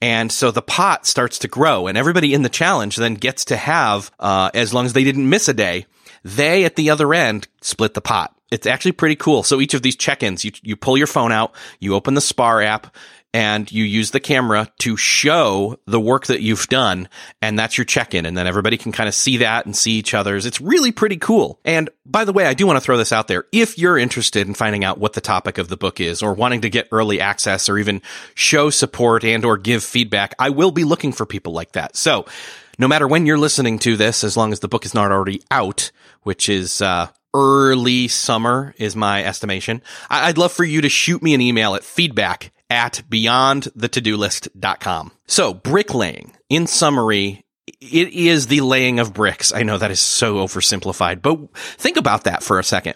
And 0.00 0.32
so 0.32 0.50
the 0.50 0.62
pot 0.62 1.06
starts 1.06 1.38
to 1.40 1.48
grow 1.48 1.86
and 1.86 1.98
everybody 1.98 2.34
in 2.34 2.42
the 2.42 2.48
challenge 2.48 2.96
then 2.96 3.14
gets 3.14 3.44
to 3.46 3.56
have, 3.56 4.10
uh, 4.18 4.50
as 4.54 4.72
long 4.72 4.86
as 4.86 4.92
they 4.92 5.04
didn't 5.04 5.28
miss 5.28 5.48
a 5.48 5.54
day, 5.54 5.86
they 6.24 6.64
at 6.64 6.76
the 6.76 6.90
other 6.90 7.14
end 7.14 7.48
split 7.60 7.94
the 7.94 8.00
pot. 8.00 8.34
It's 8.50 8.66
actually 8.66 8.92
pretty 8.92 9.16
cool. 9.16 9.42
So 9.42 9.60
each 9.60 9.74
of 9.74 9.82
these 9.82 9.96
check-ins, 9.96 10.44
you, 10.44 10.52
you 10.62 10.74
pull 10.74 10.98
your 10.98 11.06
phone 11.06 11.30
out, 11.30 11.54
you 11.78 11.94
open 11.94 12.14
the 12.14 12.20
Spar 12.20 12.60
app, 12.62 12.94
and 13.32 13.70
you 13.70 13.84
use 13.84 14.10
the 14.10 14.20
camera 14.20 14.68
to 14.80 14.96
show 14.96 15.78
the 15.86 16.00
work 16.00 16.26
that 16.26 16.42
you've 16.42 16.66
done. 16.66 17.08
And 17.40 17.58
that's 17.58 17.78
your 17.78 17.84
check-in. 17.84 18.26
And 18.26 18.36
then 18.36 18.46
everybody 18.46 18.76
can 18.76 18.92
kind 18.92 19.08
of 19.08 19.14
see 19.14 19.36
that 19.38 19.66
and 19.66 19.76
see 19.76 19.92
each 19.92 20.14
other's. 20.14 20.46
It's 20.46 20.60
really 20.60 20.90
pretty 20.90 21.16
cool. 21.16 21.60
And 21.64 21.90
by 22.04 22.24
the 22.24 22.32
way, 22.32 22.46
I 22.46 22.54
do 22.54 22.66
want 22.66 22.76
to 22.76 22.80
throw 22.80 22.96
this 22.96 23.12
out 23.12 23.28
there. 23.28 23.44
If 23.52 23.78
you're 23.78 23.98
interested 23.98 24.48
in 24.48 24.54
finding 24.54 24.84
out 24.84 24.98
what 24.98 25.12
the 25.12 25.20
topic 25.20 25.58
of 25.58 25.68
the 25.68 25.76
book 25.76 26.00
is 26.00 26.22
or 26.22 26.34
wanting 26.34 26.62
to 26.62 26.70
get 26.70 26.88
early 26.90 27.20
access 27.20 27.68
or 27.68 27.78
even 27.78 28.02
show 28.34 28.70
support 28.70 29.24
and 29.24 29.44
or 29.44 29.56
give 29.56 29.84
feedback, 29.84 30.34
I 30.38 30.50
will 30.50 30.72
be 30.72 30.84
looking 30.84 31.12
for 31.12 31.24
people 31.24 31.52
like 31.52 31.72
that. 31.72 31.96
So 31.96 32.26
no 32.78 32.88
matter 32.88 33.06
when 33.06 33.26
you're 33.26 33.38
listening 33.38 33.78
to 33.80 33.96
this, 33.96 34.24
as 34.24 34.36
long 34.36 34.52
as 34.52 34.60
the 34.60 34.68
book 34.68 34.84
is 34.84 34.94
not 34.94 35.12
already 35.12 35.42
out, 35.50 35.92
which 36.22 36.48
is, 36.48 36.82
uh, 36.82 37.08
early 37.32 38.08
summer 38.08 38.74
is 38.76 38.96
my 38.96 39.24
estimation. 39.24 39.80
I'd 40.08 40.36
love 40.36 40.50
for 40.50 40.64
you 40.64 40.80
to 40.80 40.88
shoot 40.88 41.22
me 41.22 41.32
an 41.32 41.40
email 41.40 41.76
at 41.76 41.84
feedback 41.84 42.50
at 42.70 43.02
beyondthetodolist.com. 43.10 45.12
So 45.26 45.52
bricklaying, 45.52 46.32
in 46.48 46.66
summary, 46.66 47.44
it 47.80 48.08
is 48.08 48.46
the 48.46 48.62
laying 48.62 48.98
of 48.98 49.12
bricks. 49.12 49.52
I 49.52 49.64
know 49.64 49.76
that 49.78 49.90
is 49.90 50.00
so 50.00 50.36
oversimplified, 50.36 51.20
but 51.20 51.54
think 51.56 51.96
about 51.96 52.24
that 52.24 52.42
for 52.42 52.58
a 52.58 52.64
second. 52.64 52.94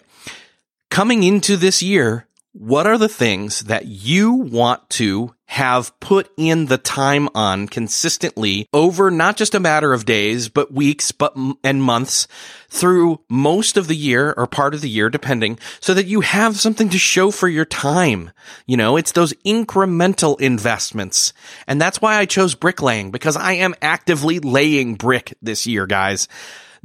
Coming 0.89 1.23
into 1.23 1.57
this 1.57 1.83
year, 1.83 2.27
what 2.57 2.87
are 2.87 2.97
the 2.97 3.09
things 3.09 3.65
that 3.65 3.85
you 3.85 4.31
want 4.31 4.89
to 4.89 5.35
have 5.47 5.97
put 5.99 6.31
in 6.37 6.67
the 6.67 6.77
time 6.77 7.27
on 7.35 7.67
consistently 7.67 8.65
over 8.73 9.11
not 9.11 9.35
just 9.35 9.53
a 9.53 9.59
matter 9.59 9.91
of 9.91 10.05
days, 10.05 10.47
but 10.47 10.71
weeks, 10.71 11.11
but 11.11 11.35
and 11.65 11.83
months 11.83 12.29
through 12.69 13.19
most 13.29 13.75
of 13.75 13.89
the 13.89 13.95
year 13.95 14.33
or 14.37 14.47
part 14.47 14.73
of 14.73 14.79
the 14.79 14.89
year, 14.89 15.09
depending, 15.09 15.59
so 15.81 15.93
that 15.93 16.07
you 16.07 16.21
have 16.21 16.57
something 16.57 16.87
to 16.87 16.97
show 16.97 17.29
for 17.29 17.49
your 17.49 17.65
time. 17.65 18.31
You 18.65 18.77
know, 18.77 18.95
it's 18.95 19.11
those 19.11 19.33
incremental 19.45 20.39
investments. 20.39 21.33
And 21.67 21.79
that's 21.79 22.01
why 22.01 22.15
I 22.15 22.25
chose 22.25 22.55
bricklaying 22.55 23.11
because 23.11 23.35
I 23.35 23.53
am 23.53 23.75
actively 23.81 24.39
laying 24.39 24.95
brick 24.95 25.37
this 25.41 25.67
year, 25.67 25.85
guys. 25.85 26.29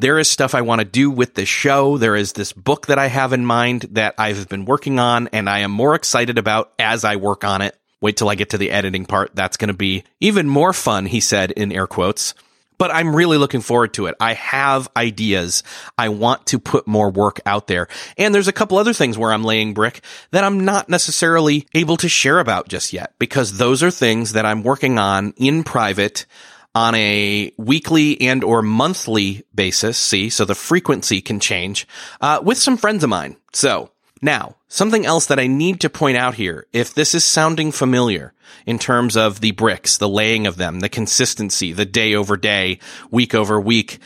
There 0.01 0.19
is 0.19 0.31
stuff 0.31 0.55
I 0.55 0.63
want 0.63 0.79
to 0.81 0.87
do 0.87 1.11
with 1.11 1.35
this 1.35 1.51
show. 1.51 1.99
There 1.99 2.17
is 2.17 2.33
this 2.33 2.55
book 2.55 2.87
that 2.87 2.99
I 2.99 3.09
have 3.09 3.35
in 3.35 3.45
mind 3.45 3.83
that 3.91 4.15
I've 4.17 4.49
been 4.49 4.65
working 4.65 4.99
on 4.99 5.29
and 5.29 5.47
I 5.47 5.59
am 5.59 5.71
more 5.71 5.95
excited 5.95 6.39
about 6.39 6.73
as 6.79 7.05
I 7.05 7.17
work 7.17 7.45
on 7.45 7.61
it. 7.61 7.77
Wait 8.01 8.17
till 8.17 8.31
I 8.31 8.35
get 8.35 8.49
to 8.51 8.59
the 8.59 8.71
editing 8.71 9.05
part. 9.05 9.33
That's 9.35 9.59
going 9.59 9.69
to 9.69 9.75
be 9.75 10.05
even 10.19 10.49
more 10.49 10.73
fun, 10.73 11.05
he 11.05 11.21
said 11.21 11.51
in 11.51 11.71
air 11.71 11.87
quotes. 11.87 12.33
But 12.79 12.91
I'm 12.91 13.15
really 13.15 13.37
looking 13.37 13.61
forward 13.61 13.93
to 13.93 14.07
it. 14.07 14.15
I 14.19 14.33
have 14.33 14.89
ideas. 14.97 15.63
I 15.99 16.09
want 16.09 16.47
to 16.47 16.59
put 16.59 16.87
more 16.87 17.11
work 17.11 17.39
out 17.45 17.67
there. 17.67 17.87
And 18.17 18.35
there's 18.35 18.49
a 18.49 18.55
couple 18.55 18.79
other 18.79 18.95
things 18.95 19.19
where 19.19 19.35
I'm 19.35 19.45
laying 19.45 19.75
brick 19.75 20.01
that 20.31 20.45
I'm 20.45 20.65
not 20.65 20.89
necessarily 20.89 21.67
able 21.75 21.99
to 21.99 22.09
share 22.09 22.39
about 22.39 22.69
just 22.69 22.95
yet 22.95 23.13
because 23.19 23.59
those 23.59 23.83
are 23.83 23.91
things 23.91 24.33
that 24.33 24.47
I'm 24.47 24.63
working 24.63 24.99
on 24.99 25.35
in 25.37 25.63
private 25.63 26.25
on 26.75 26.95
a 26.95 27.53
weekly 27.57 28.21
and 28.21 28.45
or 28.45 28.63
monthly 28.63 29.45
basis. 29.55 29.99
See, 29.99 30.31
so 30.31 30.45
the 30.45 30.55
frequency 30.55 31.21
can 31.21 31.41
change 31.41 31.87
uh, 32.21 32.41
with 32.43 32.59
some 32.59 32.77
friends 32.77 33.03
of 33.03 33.11
mine. 33.11 33.37
So 33.53 33.91
now, 34.23 34.57
something 34.69 35.07
else 35.07 35.27
that 35.27 35.41
I 35.41 35.47
need 35.47 35.81
to 35.81 35.91
point 35.91 36.17
out 36.17 36.35
here, 36.35 36.67
if 36.73 36.95
this 36.95 37.15
is 37.15 37.25
sounding 37.25 37.73
familiar 37.73 38.35
in 38.67 38.79
terms 38.79 39.17
of 39.17 39.41
the 39.41 39.53
bricks, 39.53 39.97
the 39.97 40.09
laying 40.09 40.47
of 40.47 40.57
them, 40.57 40.81
the 40.81 40.89
consistency, 40.89 41.73
the 41.73 41.87
day 41.87 42.15
over 42.15 42.37
day, 42.37 42.79
week 43.11 43.35
over 43.35 43.59
week, 43.61 43.99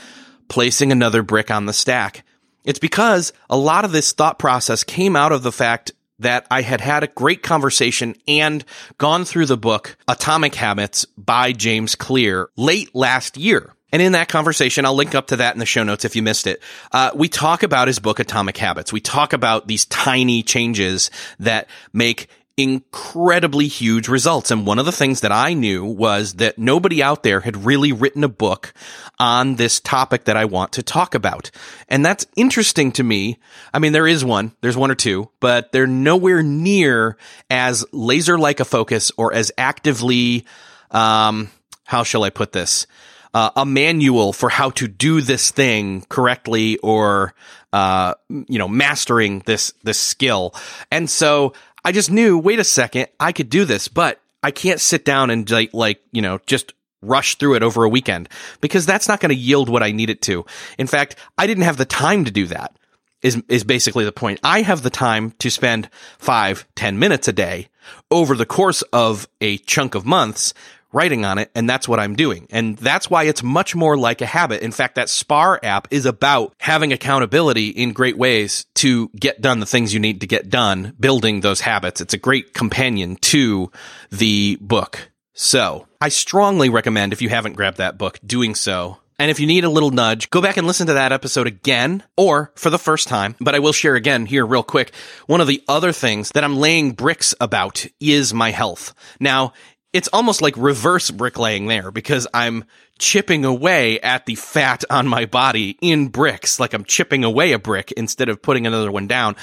placing 0.49 0.92
another 0.92 1.23
brick 1.23 1.50
on 1.50 1.66
the 1.66 1.73
stack, 1.73 2.25
it's 2.64 2.78
because 2.78 3.33
a 3.50 3.56
lot 3.56 3.85
of 3.85 3.92
this 3.92 4.12
thought 4.12 4.38
process 4.38 4.85
came 4.85 5.16
out 5.16 5.33
of 5.33 5.42
the 5.42 5.52
fact 5.52 5.92
that 6.18 6.47
I 6.50 6.62
had 6.62 6.80
had 6.80 7.02
a 7.02 7.09
great 7.09 7.42
conversation 7.42 8.14
and 8.28 8.64
gone 8.99 9.25
through 9.25 9.47
the 9.47 9.56
book 9.56 9.97
Atomic 10.09 10.54
Habits 10.54 11.04
by 11.16 11.52
James 11.52 11.94
Clear 11.94 12.49
late 12.56 12.94
last 12.94 13.37
year. 13.37 13.75
And 13.92 14.02
in 14.02 14.12
that 14.12 14.28
conversation, 14.28 14.85
I'll 14.85 14.94
link 14.94 15.14
up 15.14 15.28
to 15.28 15.37
that 15.37 15.54
in 15.54 15.61
the 15.61 15.66
show 15.66 15.85
notes 15.85 16.04
if 16.04 16.16
you 16.16 16.23
missed 16.23 16.49
it. 16.49 16.61
Uh, 16.90 17.12
we 17.14 17.28
talk 17.28 17.62
about 17.62 17.87
his 17.87 18.00
book 18.00 18.18
Atomic 18.18 18.56
Habits. 18.56 18.92
We 18.92 19.00
talk 19.00 19.33
about 19.33 19.68
these 19.68 19.85
tiny 19.85 20.42
changes 20.42 21.12
that 21.38 21.68
make 21.92 22.28
incredibly 22.56 23.66
huge 23.66 24.06
results. 24.06 24.50
And 24.50 24.66
one 24.66 24.78
of 24.78 24.87
the 24.87 24.92
things 24.92 25.23
that 25.23 25.32
I 25.32 25.54
knew 25.54 25.84
was 25.84 26.34
that 26.34 26.58
nobody 26.58 27.02
out 27.02 27.25
there 27.25 27.40
had 27.40 27.64
really 27.64 27.92
written 27.92 28.23
a 28.23 28.28
book 28.28 28.73
on 29.18 29.56
this 29.56 29.80
topic 29.80 30.25
that 30.25 30.37
I 30.37 30.44
want 30.44 30.73
to 30.73 30.82
talk 30.82 31.14
about. 31.14 31.50
And 31.88 32.06
that's 32.06 32.26
interesting 32.37 32.92
to 32.92 33.02
me. 33.02 33.38
I 33.73 33.80
mean, 33.80 33.92
there 33.92 34.06
is 34.06 34.25
one, 34.25 34.52
there's 34.61 34.76
one 34.76 34.90
or 34.90 34.94
two, 34.94 35.30
but 35.40 35.73
they're 35.73 35.87
nowhere 35.87 36.42
near 36.42 37.16
as 37.50 37.84
laser 37.92 38.38
like 38.38 38.61
a 38.61 38.64
focus 38.64 39.11
or 39.16 39.32
as 39.34 39.50
actively, 39.58 40.44
um, 40.92 41.50
how 41.84 42.04
shall 42.04 42.23
I 42.23 42.30
put 42.30 42.52
this? 42.52 42.87
Uh, 43.32 43.50
a 43.56 43.66
manual 43.66 44.32
for 44.32 44.49
how 44.49 44.70
to 44.70 44.87
do 44.87 45.20
this 45.20 45.50
thing 45.50 46.06
correctly 46.08 46.76
or, 46.78 47.34
uh, 47.73 48.14
you 48.28 48.61
know, 48.61 48.68
mastering 48.68 49.40
this, 49.40 49.73
this 49.82 49.99
skill. 49.99 50.54
And 50.92 51.11
so 51.11 51.52
I 51.85 51.93
just 51.93 52.11
knew, 52.11 52.38
wait 52.38 52.59
a 52.59 52.64
second, 52.64 53.09
I 53.21 53.33
could 53.33 53.50
do 53.50 53.64
this, 53.64 53.88
but 53.88 54.21
I 54.43 54.50
can't 54.50 54.81
sit 54.81 55.05
down 55.05 55.31
and 55.31 55.50
like, 55.73 56.00
you 56.12 56.23
know, 56.23 56.41
just 56.47 56.73
rush 57.03 57.37
through 57.37 57.55
it 57.55 57.62
over 57.62 57.85
a 57.85 57.88
weekend 57.88 58.29
because 58.61 58.87
that's 58.87 59.09
not 59.09 59.21
going 59.21 59.31
to 59.31 59.35
yield 59.35 59.69
what 59.69 59.83
I 59.83 59.93
need 59.93 60.11
it 60.11 60.23
to. 60.23 60.47
In 60.79 60.87
fact, 60.87 61.17
I 61.37 61.47
didn't 61.47 61.64
have 61.64 61.76
the 61.76 61.85
time 61.85 62.25
to 62.25 62.31
do 62.31 62.47
that 62.47 62.75
is, 63.23 63.43
is 63.49 63.64
basically 63.64 64.05
the 64.05 64.12
point. 64.12 64.41
I 64.43 64.62
have 64.62 64.83
the 64.83 64.91
time 64.91 65.33
to 65.38 65.50
spend 65.50 65.88
five, 66.19 66.67
ten 66.75 66.99
minutes 66.99 67.29
a 67.29 67.33
day 67.33 67.69
over 68.11 68.35
the 68.37 68.47
course 68.47 68.83
of 68.93 69.29
a 69.41 69.59
chunk 69.59 69.95
of 69.95 70.07
months 70.07 70.55
writing 70.95 71.25
on 71.25 71.39
it, 71.39 71.51
and 71.55 71.69
that's 71.69 71.89
what 71.89 72.01
I'm 72.01 72.15
doing. 72.15 72.47
And 72.51 72.77
that's 72.77 73.11
why 73.11 73.25
it's 73.25 73.43
much 73.43 73.75
more 73.75 73.97
like 73.97 74.21
a 74.21 74.27
habit. 74.27 74.63
In 74.63 74.73
fact, 74.73 74.95
that 74.95 75.09
Spar 75.09 75.61
app 75.63 75.89
is 75.91 76.07
about 76.07 76.55
having 76.59 76.93
accountability 76.93 77.69
in 77.69 77.93
great 77.93 78.17
ways 78.17 78.67
to 78.77 79.09
get 79.11 79.41
done 79.41 79.61
the 79.61 79.67
things 79.67 79.93
you 79.93 80.01
need 80.01 80.21
to 80.21 80.27
get 80.27 80.49
done, 80.49 80.95
building 80.99 81.41
those 81.41 81.61
habits. 81.61 82.01
It's 82.01 82.15
a 82.15 82.19
great 82.19 82.55
companion 82.55 83.17
to 83.17 83.71
the 84.11 84.59
book. 84.61 85.11
So 85.35 85.89
I 86.01 86.11
strongly 86.11 86.69
recommend 86.69 87.13
if 87.13 87.21
you 87.21 87.29
haven't 87.29 87.57
grabbed 87.57 87.79
that 87.79 87.99
book, 87.99 88.21
doing 88.25 88.55
so. 88.55 88.99
And 89.19 89.31
if 89.31 89.39
you 89.39 89.47
need 89.47 89.65
a 89.65 89.71
little 89.71 89.91
nudge, 89.91 90.29
go 90.31 90.43
back 90.43 90.57
and 90.57 90.67
listen 90.67 90.89
to 90.89 90.95
that 90.95 91.13
episode 91.13 91.47
again 91.47 92.03
or 92.17 92.53
for 92.57 92.69
the 92.69 92.79
first 92.79 93.07
time. 93.07 93.37
But 93.41 93.55
I 93.55 93.61
will 93.61 93.73
share 93.73 93.95
again 93.95 94.27
here 94.27 94.45
real 94.45 94.65
quick. 94.65 94.93
One 95.27 95.41
of 95.41 95.47
the 95.47 95.63
other 95.69 95.93
things 95.93 96.31
that 96.35 96.43
I'm 96.43 96.57
laying 96.57 96.93
bricks 96.93 97.33
about 97.41 97.87
is 98.01 98.35
my 98.35 98.51
health. 98.51 98.93
Now, 99.21 99.53
it's 99.95 100.09
almost 100.13 100.43
like 100.43 100.57
reverse 100.57 101.11
bricklaying 101.11 101.69
there 101.69 101.93
because 101.93 102.27
I'm 102.35 102.65
chipping 102.99 103.45
away 103.45 104.01
at 104.01 104.27
the 104.27 104.35
fat 104.35 104.83
on 104.91 105.07
my 105.07 105.25
body 105.25 105.79
in 105.81 106.09
bricks, 106.09 106.59
like 106.59 106.75
I'm 106.75 106.85
chipping 106.85 107.23
away 107.23 107.53
a 107.53 107.61
brick 107.61 107.93
instead 107.93 108.29
of 108.29 108.43
putting 108.43 108.67
another 108.67 108.91
one 108.91 109.07
down. 109.07 109.37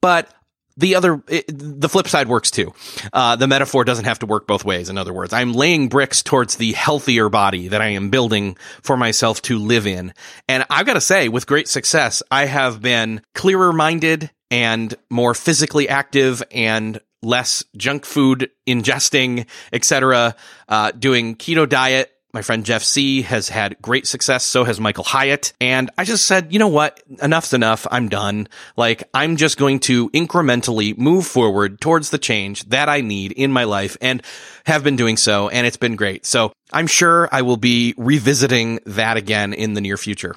But 0.00 0.32
the 0.76 0.94
other, 0.94 1.22
it, 1.26 1.46
the 1.48 1.88
flip 1.88 2.06
side 2.06 2.28
works 2.28 2.52
too. 2.52 2.72
Uh, 3.12 3.34
the 3.34 3.48
metaphor 3.48 3.84
doesn't 3.84 4.04
have 4.04 4.20
to 4.20 4.26
work 4.26 4.46
both 4.46 4.64
ways. 4.64 4.88
In 4.88 4.96
other 4.96 5.12
words, 5.12 5.32
I'm 5.32 5.54
laying 5.54 5.88
bricks 5.88 6.22
towards 6.22 6.56
the 6.56 6.72
healthier 6.74 7.28
body 7.28 7.68
that 7.68 7.80
I 7.80 7.88
am 7.88 8.10
building 8.10 8.56
for 8.82 8.96
myself 8.96 9.42
to 9.42 9.58
live 9.58 9.88
in. 9.88 10.14
And 10.48 10.64
I've 10.70 10.86
got 10.86 10.94
to 10.94 11.00
say, 11.00 11.28
with 11.28 11.48
great 11.48 11.66
success, 11.66 12.22
I 12.30 12.44
have 12.44 12.80
been 12.80 13.22
clearer 13.34 13.72
minded 13.72 14.30
and 14.52 14.94
more 15.10 15.34
physically 15.34 15.88
active 15.88 16.42
and 16.52 17.00
less 17.26 17.64
junk 17.76 18.06
food 18.06 18.50
ingesting, 18.66 19.46
etc. 19.72 20.34
Uh, 20.68 20.92
doing 20.92 21.36
keto 21.36 21.68
diet 21.68 22.16
my 22.36 22.42
friend 22.42 22.66
Jeff 22.66 22.82
C 22.82 23.22
has 23.22 23.48
had 23.48 23.80
great 23.80 24.06
success. 24.06 24.44
So 24.44 24.64
has 24.64 24.78
Michael 24.78 25.04
Hyatt. 25.04 25.54
And 25.58 25.90
I 25.96 26.04
just 26.04 26.26
said, 26.26 26.52
you 26.52 26.58
know 26.58 26.68
what? 26.68 27.02
Enough's 27.22 27.54
enough. 27.54 27.86
I'm 27.90 28.10
done. 28.10 28.46
Like, 28.76 29.08
I'm 29.14 29.36
just 29.36 29.56
going 29.56 29.80
to 29.80 30.10
incrementally 30.10 30.98
move 30.98 31.26
forward 31.26 31.80
towards 31.80 32.10
the 32.10 32.18
change 32.18 32.64
that 32.64 32.90
I 32.90 33.00
need 33.00 33.32
in 33.32 33.52
my 33.52 33.64
life 33.64 33.96
and 34.02 34.22
have 34.66 34.84
been 34.84 34.96
doing 34.96 35.16
so. 35.16 35.48
And 35.48 35.66
it's 35.66 35.78
been 35.78 35.96
great. 35.96 36.26
So 36.26 36.52
I'm 36.74 36.86
sure 36.86 37.26
I 37.32 37.40
will 37.40 37.56
be 37.56 37.94
revisiting 37.96 38.80
that 38.84 39.16
again 39.16 39.54
in 39.54 39.72
the 39.72 39.80
near 39.80 39.96
future. 39.96 40.36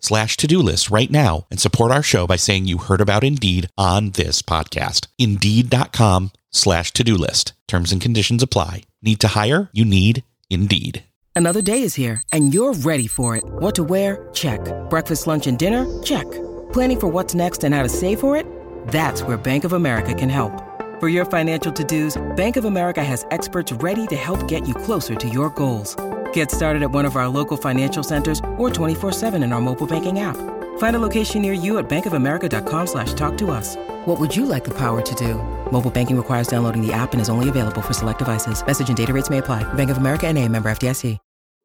slash 0.00 0.36
to-do 0.36 0.58
list 0.58 0.90
right 0.90 1.10
now 1.10 1.46
and 1.50 1.60
support 1.60 1.92
our 1.92 2.02
show 2.02 2.26
by 2.26 2.36
saying 2.36 2.66
you 2.66 2.78
heard 2.78 3.00
about 3.00 3.24
Indeed 3.24 3.68
on 3.78 4.10
this 4.10 4.42
podcast. 4.42 5.06
Indeed.com 5.18 6.32
slash 6.50 6.92
to-do 6.92 7.14
list. 7.14 7.54
Terms 7.68 7.92
and 7.92 8.00
conditions 8.00 8.42
apply. 8.42 8.82
Need 9.00 9.20
to 9.20 9.28
hire? 9.28 9.70
You 9.72 9.84
need 9.84 10.24
Indeed. 10.50 11.04
Another 11.34 11.62
day 11.62 11.82
is 11.82 11.94
here 11.94 12.22
and 12.30 12.52
you're 12.52 12.74
ready 12.74 13.06
for 13.06 13.36
it. 13.36 13.44
What 13.44 13.74
to 13.76 13.84
wear? 13.84 14.28
Check. 14.34 14.60
Breakfast, 14.90 15.26
lunch, 15.26 15.46
and 15.46 15.58
dinner? 15.58 15.86
Check. 16.02 16.30
Planning 16.72 17.00
for 17.00 17.08
what's 17.08 17.34
next 17.34 17.64
and 17.64 17.74
how 17.74 17.82
to 17.82 17.88
save 17.88 18.20
for 18.20 18.36
it? 18.36 18.46
That's 18.88 19.22
where 19.22 19.38
Bank 19.38 19.64
of 19.64 19.72
America 19.72 20.14
can 20.14 20.28
help. 20.28 20.52
For 21.00 21.08
your 21.08 21.24
financial 21.24 21.72
to-dos, 21.72 22.20
Bank 22.36 22.56
of 22.56 22.64
America 22.64 23.02
has 23.02 23.24
experts 23.30 23.72
ready 23.72 24.06
to 24.08 24.16
help 24.16 24.46
get 24.46 24.68
you 24.68 24.74
closer 24.74 25.14
to 25.14 25.28
your 25.28 25.50
goals. 25.50 25.96
Get 26.32 26.50
started 26.50 26.82
at 26.82 26.90
one 26.90 27.06
of 27.06 27.16
our 27.16 27.28
local 27.28 27.56
financial 27.56 28.02
centers 28.02 28.38
or 28.58 28.68
24-7 28.68 29.42
in 29.42 29.52
our 29.52 29.60
mobile 29.60 29.86
banking 29.86 30.20
app. 30.20 30.36
Find 30.78 30.94
a 30.94 30.98
location 30.98 31.42
near 31.42 31.54
you 31.54 31.78
at 31.78 31.88
bankofamerica.com 31.88 32.86
slash 32.86 33.14
talk 33.14 33.38
to 33.38 33.50
us. 33.50 33.76
What 34.04 34.20
would 34.20 34.36
you 34.36 34.44
like 34.44 34.64
the 34.64 34.76
power 34.76 35.00
to 35.00 35.14
do? 35.14 35.34
Mobile 35.72 35.90
banking 35.90 36.16
requires 36.16 36.48
downloading 36.48 36.86
the 36.86 36.92
app 36.92 37.12
and 37.12 37.22
is 37.22 37.30
only 37.30 37.48
available 37.48 37.80
for 37.80 37.94
select 37.94 38.18
devices. 38.18 38.64
Message 38.66 38.88
and 38.88 38.96
data 38.96 39.14
rates 39.14 39.30
may 39.30 39.38
apply. 39.38 39.64
Bank 39.74 39.90
of 39.90 39.96
America 39.96 40.26
and 40.26 40.38
a 40.38 40.46
member 40.48 40.70
FDIC. 40.70 41.18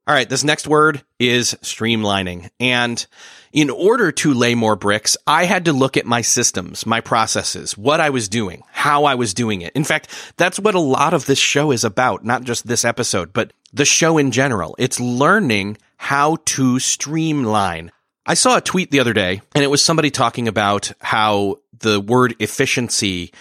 All 0.07 0.13
right. 0.13 0.29
This 0.29 0.45
next 0.45 0.67
word 0.67 1.03
is 1.19 1.57
streamlining. 1.61 2.49
And 2.61 3.05
in 3.51 3.69
order 3.69 4.13
to 4.13 4.33
lay 4.33 4.55
more 4.55 4.77
bricks, 4.77 5.17
I 5.27 5.43
had 5.43 5.65
to 5.65 5.73
look 5.73 5.97
at 5.97 6.05
my 6.05 6.21
systems, 6.21 6.85
my 6.85 7.01
processes, 7.01 7.77
what 7.77 7.99
I 7.99 8.09
was 8.09 8.29
doing, 8.29 8.63
how 8.71 9.03
I 9.03 9.15
was 9.15 9.33
doing 9.33 9.59
it. 9.59 9.73
In 9.75 9.83
fact, 9.83 10.07
that's 10.37 10.61
what 10.61 10.75
a 10.75 10.79
lot 10.79 11.13
of 11.13 11.25
this 11.25 11.39
show 11.39 11.71
is 11.71 11.83
about. 11.83 12.23
Not 12.23 12.45
just 12.45 12.67
this 12.67 12.85
episode, 12.85 13.33
but 13.33 13.51
the 13.73 13.85
show 13.85 14.17
in 14.17 14.31
general. 14.31 14.75
It's 14.77 14.99
learning 14.99 15.77
how 15.97 16.37
to 16.45 16.79
streamline. 16.79 17.91
I 18.25 18.33
saw 18.33 18.57
a 18.57 18.61
tweet 18.61 18.91
the 18.91 18.99
other 18.99 19.13
day 19.13 19.41
and 19.55 19.63
it 19.63 19.69
was 19.69 19.83
somebody 19.83 20.11
talking 20.11 20.47
about 20.47 20.91
how 20.99 21.59
the 21.79 21.99
word 21.99 22.35
efficiency 22.39 23.31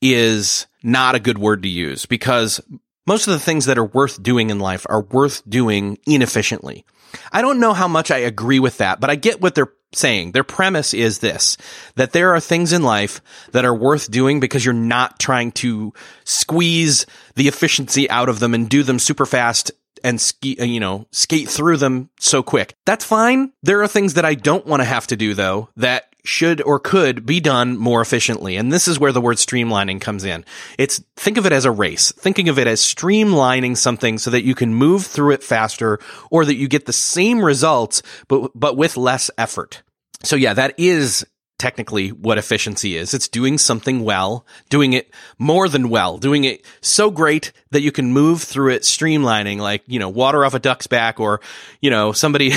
is 0.00 0.66
not 0.82 1.14
a 1.14 1.20
good 1.20 1.38
word 1.38 1.62
to 1.62 1.68
use 1.68 2.06
because 2.06 2.60
most 3.06 3.26
of 3.26 3.32
the 3.32 3.40
things 3.40 3.64
that 3.64 3.78
are 3.78 3.84
worth 3.84 4.22
doing 4.22 4.50
in 4.50 4.58
life 4.58 4.86
are 4.88 5.02
worth 5.02 5.42
doing 5.48 5.98
inefficiently. 6.06 6.84
I 7.32 7.40
don't 7.40 7.60
know 7.60 7.72
how 7.72 7.88
much 7.88 8.10
I 8.10 8.18
agree 8.18 8.60
with 8.60 8.78
that, 8.78 9.00
but 9.00 9.10
I 9.10 9.16
get 9.16 9.40
what 9.40 9.54
they're 9.54 9.72
saying. 9.92 10.32
Their 10.32 10.44
premise 10.44 10.92
is 10.94 11.18
this, 11.18 11.56
that 11.96 12.12
there 12.12 12.34
are 12.34 12.40
things 12.40 12.72
in 12.72 12.82
life 12.82 13.20
that 13.52 13.64
are 13.64 13.74
worth 13.74 14.10
doing 14.10 14.40
because 14.40 14.64
you're 14.64 14.74
not 14.74 15.18
trying 15.18 15.52
to 15.52 15.92
squeeze 16.24 17.06
the 17.36 17.48
efficiency 17.48 18.08
out 18.10 18.28
of 18.28 18.40
them 18.40 18.54
and 18.54 18.68
do 18.68 18.82
them 18.82 18.98
super 18.98 19.26
fast 19.26 19.70
and 20.04 20.20
ski, 20.20 20.56
uh, 20.60 20.64
you 20.64 20.80
know, 20.80 21.06
skate 21.10 21.48
through 21.48 21.76
them 21.76 22.10
so 22.20 22.42
quick. 22.42 22.74
That's 22.86 23.04
fine. 23.04 23.52
There 23.62 23.82
are 23.82 23.88
things 23.88 24.14
that 24.14 24.24
I 24.24 24.34
don't 24.34 24.66
want 24.66 24.80
to 24.80 24.84
have 24.84 25.06
to 25.08 25.16
do 25.16 25.34
though 25.34 25.68
that 25.76 26.08
should 26.28 26.60
or 26.62 26.78
could 26.78 27.24
be 27.24 27.40
done 27.40 27.76
more 27.78 28.02
efficiently. 28.02 28.56
And 28.56 28.70
this 28.70 28.86
is 28.86 28.98
where 28.98 29.12
the 29.12 29.20
word 29.20 29.38
streamlining 29.38 30.00
comes 30.00 30.24
in. 30.24 30.44
It's 30.76 31.02
think 31.16 31.38
of 31.38 31.46
it 31.46 31.52
as 31.52 31.64
a 31.64 31.70
race, 31.70 32.12
thinking 32.12 32.48
of 32.48 32.58
it 32.58 32.66
as 32.66 32.80
streamlining 32.80 33.76
something 33.76 34.18
so 34.18 34.30
that 34.30 34.44
you 34.44 34.54
can 34.54 34.74
move 34.74 35.06
through 35.06 35.32
it 35.32 35.42
faster 35.42 35.98
or 36.30 36.44
that 36.44 36.56
you 36.56 36.68
get 36.68 36.86
the 36.86 36.92
same 36.92 37.42
results, 37.42 38.02
but, 38.28 38.50
but 38.54 38.76
with 38.76 38.96
less 38.96 39.30
effort. 39.38 39.82
So 40.22 40.36
yeah, 40.36 40.52
that 40.52 40.74
is 40.76 41.24
technically 41.58 42.10
what 42.10 42.38
efficiency 42.38 42.96
is. 42.96 43.14
It's 43.14 43.26
doing 43.26 43.58
something 43.58 44.04
well, 44.04 44.46
doing 44.68 44.92
it 44.92 45.12
more 45.38 45.68
than 45.68 45.88
well, 45.88 46.18
doing 46.18 46.44
it 46.44 46.64
so 46.80 47.10
great 47.10 47.52
that 47.70 47.80
you 47.80 47.90
can 47.90 48.12
move 48.12 48.42
through 48.42 48.74
it 48.74 48.82
streamlining 48.82 49.58
like, 49.58 49.82
you 49.86 49.98
know, 49.98 50.08
water 50.08 50.44
off 50.44 50.54
a 50.54 50.60
duck's 50.60 50.86
back 50.86 51.18
or, 51.18 51.40
you 51.80 51.90
know, 51.90 52.12
somebody 52.12 52.52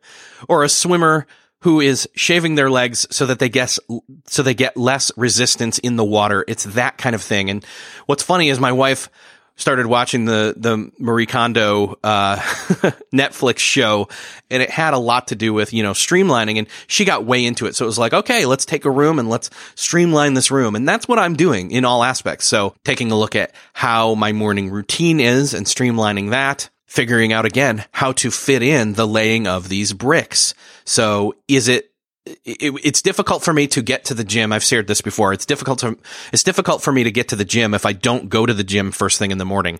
or 0.48 0.64
a 0.64 0.68
swimmer 0.68 1.26
who 1.60 1.80
is 1.80 2.08
shaving 2.14 2.54
their 2.54 2.70
legs 2.70 3.06
so 3.10 3.26
that 3.26 3.38
they 3.38 3.48
guess 3.48 3.78
so 4.26 4.42
they 4.42 4.54
get 4.54 4.76
less 4.76 5.10
resistance 5.16 5.78
in 5.78 5.96
the 5.96 6.04
water. 6.04 6.44
It's 6.46 6.64
that 6.64 6.98
kind 6.98 7.14
of 7.14 7.22
thing. 7.22 7.50
And 7.50 7.64
what's 8.06 8.22
funny 8.22 8.48
is 8.48 8.60
my 8.60 8.72
wife 8.72 9.08
started 9.56 9.86
watching 9.86 10.26
the 10.26 10.54
the 10.56 10.90
Marie 10.98 11.26
Kondo 11.26 11.98
uh, 12.04 12.36
Netflix 13.12 13.58
show, 13.58 14.08
and 14.50 14.62
it 14.62 14.70
had 14.70 14.94
a 14.94 14.98
lot 14.98 15.28
to 15.28 15.34
do 15.34 15.52
with 15.52 15.72
you 15.72 15.82
know 15.82 15.92
streamlining, 15.92 16.58
and 16.58 16.68
she 16.86 17.04
got 17.04 17.24
way 17.24 17.44
into 17.44 17.66
it. 17.66 17.74
So 17.74 17.84
it 17.84 17.88
was 17.88 17.98
like, 17.98 18.12
okay, 18.12 18.46
let's 18.46 18.64
take 18.64 18.84
a 18.84 18.90
room 18.90 19.18
and 19.18 19.28
let's 19.28 19.50
streamline 19.74 20.34
this 20.34 20.50
room, 20.50 20.76
and 20.76 20.86
that's 20.86 21.08
what 21.08 21.18
I'm 21.18 21.34
doing 21.34 21.70
in 21.70 21.84
all 21.84 22.04
aspects. 22.04 22.46
So 22.46 22.74
taking 22.84 23.10
a 23.10 23.16
look 23.16 23.34
at 23.34 23.52
how 23.72 24.14
my 24.14 24.32
morning 24.32 24.70
routine 24.70 25.20
is 25.20 25.54
and 25.54 25.66
streamlining 25.66 26.30
that 26.30 26.70
figuring 26.96 27.30
out 27.30 27.44
again 27.44 27.84
how 27.92 28.10
to 28.10 28.30
fit 28.30 28.62
in 28.62 28.94
the 28.94 29.06
laying 29.06 29.46
of 29.46 29.68
these 29.68 29.92
bricks. 29.92 30.54
So 30.86 31.34
is 31.46 31.68
it, 31.68 31.92
it, 32.24 32.72
it's 32.82 33.02
difficult 33.02 33.44
for 33.44 33.52
me 33.52 33.66
to 33.68 33.82
get 33.82 34.06
to 34.06 34.14
the 34.14 34.24
gym. 34.24 34.50
I've 34.50 34.64
shared 34.64 34.86
this 34.86 35.02
before. 35.02 35.34
It's 35.34 35.44
difficult 35.44 35.80
to, 35.80 35.98
it's 36.32 36.42
difficult 36.42 36.82
for 36.82 36.90
me 36.90 37.04
to 37.04 37.10
get 37.10 37.28
to 37.28 37.36
the 37.36 37.44
gym 37.44 37.74
if 37.74 37.84
I 37.84 37.92
don't 37.92 38.30
go 38.30 38.46
to 38.46 38.54
the 38.54 38.64
gym 38.64 38.92
first 38.92 39.18
thing 39.18 39.30
in 39.30 39.36
the 39.36 39.44
morning. 39.44 39.78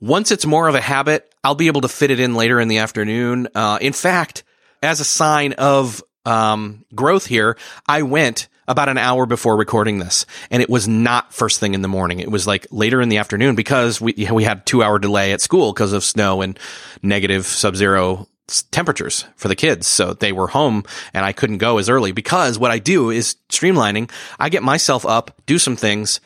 Once 0.00 0.30
it's 0.30 0.46
more 0.46 0.66
of 0.66 0.74
a 0.74 0.80
habit, 0.80 1.30
I'll 1.44 1.54
be 1.54 1.66
able 1.66 1.82
to 1.82 1.88
fit 1.88 2.10
it 2.10 2.20
in 2.20 2.34
later 2.34 2.58
in 2.58 2.68
the 2.68 2.78
afternoon. 2.78 3.48
Uh, 3.54 3.78
in 3.82 3.92
fact, 3.92 4.42
as 4.82 5.00
a 5.00 5.04
sign 5.04 5.52
of 5.54 6.02
um, 6.24 6.86
growth 6.94 7.26
here, 7.26 7.58
I 7.86 8.00
went 8.00 8.48
about 8.68 8.88
an 8.88 8.98
hour 8.98 9.26
before 9.26 9.56
recording 9.56 9.98
this, 9.98 10.26
and 10.50 10.62
it 10.62 10.70
was 10.70 10.88
not 10.88 11.32
first 11.32 11.60
thing 11.60 11.74
in 11.74 11.82
the 11.82 11.88
morning. 11.88 12.20
It 12.20 12.30
was 12.30 12.46
like 12.46 12.66
later 12.70 13.00
in 13.00 13.08
the 13.08 13.18
afternoon 13.18 13.54
because 13.54 14.00
we 14.00 14.28
we 14.30 14.44
had 14.44 14.66
two 14.66 14.82
hour 14.82 14.98
delay 14.98 15.32
at 15.32 15.40
school 15.40 15.72
because 15.72 15.92
of 15.92 16.04
snow 16.04 16.42
and 16.42 16.58
negative 17.02 17.46
sub 17.46 17.76
zero 17.76 18.28
temperatures 18.70 19.24
for 19.36 19.48
the 19.48 19.56
kids. 19.56 19.86
So 19.86 20.12
they 20.12 20.32
were 20.32 20.48
home 20.48 20.84
and 21.12 21.24
I 21.24 21.32
couldn't 21.32 21.58
go 21.58 21.78
as 21.78 21.88
early 21.88 22.12
because 22.12 22.58
what 22.58 22.70
I 22.70 22.78
do 22.78 23.10
is 23.10 23.36
streamlining. 23.48 24.10
I 24.38 24.48
get 24.48 24.62
myself 24.62 25.04
up, 25.04 25.32
do 25.46 25.58
some 25.58 25.76
things 25.76 26.20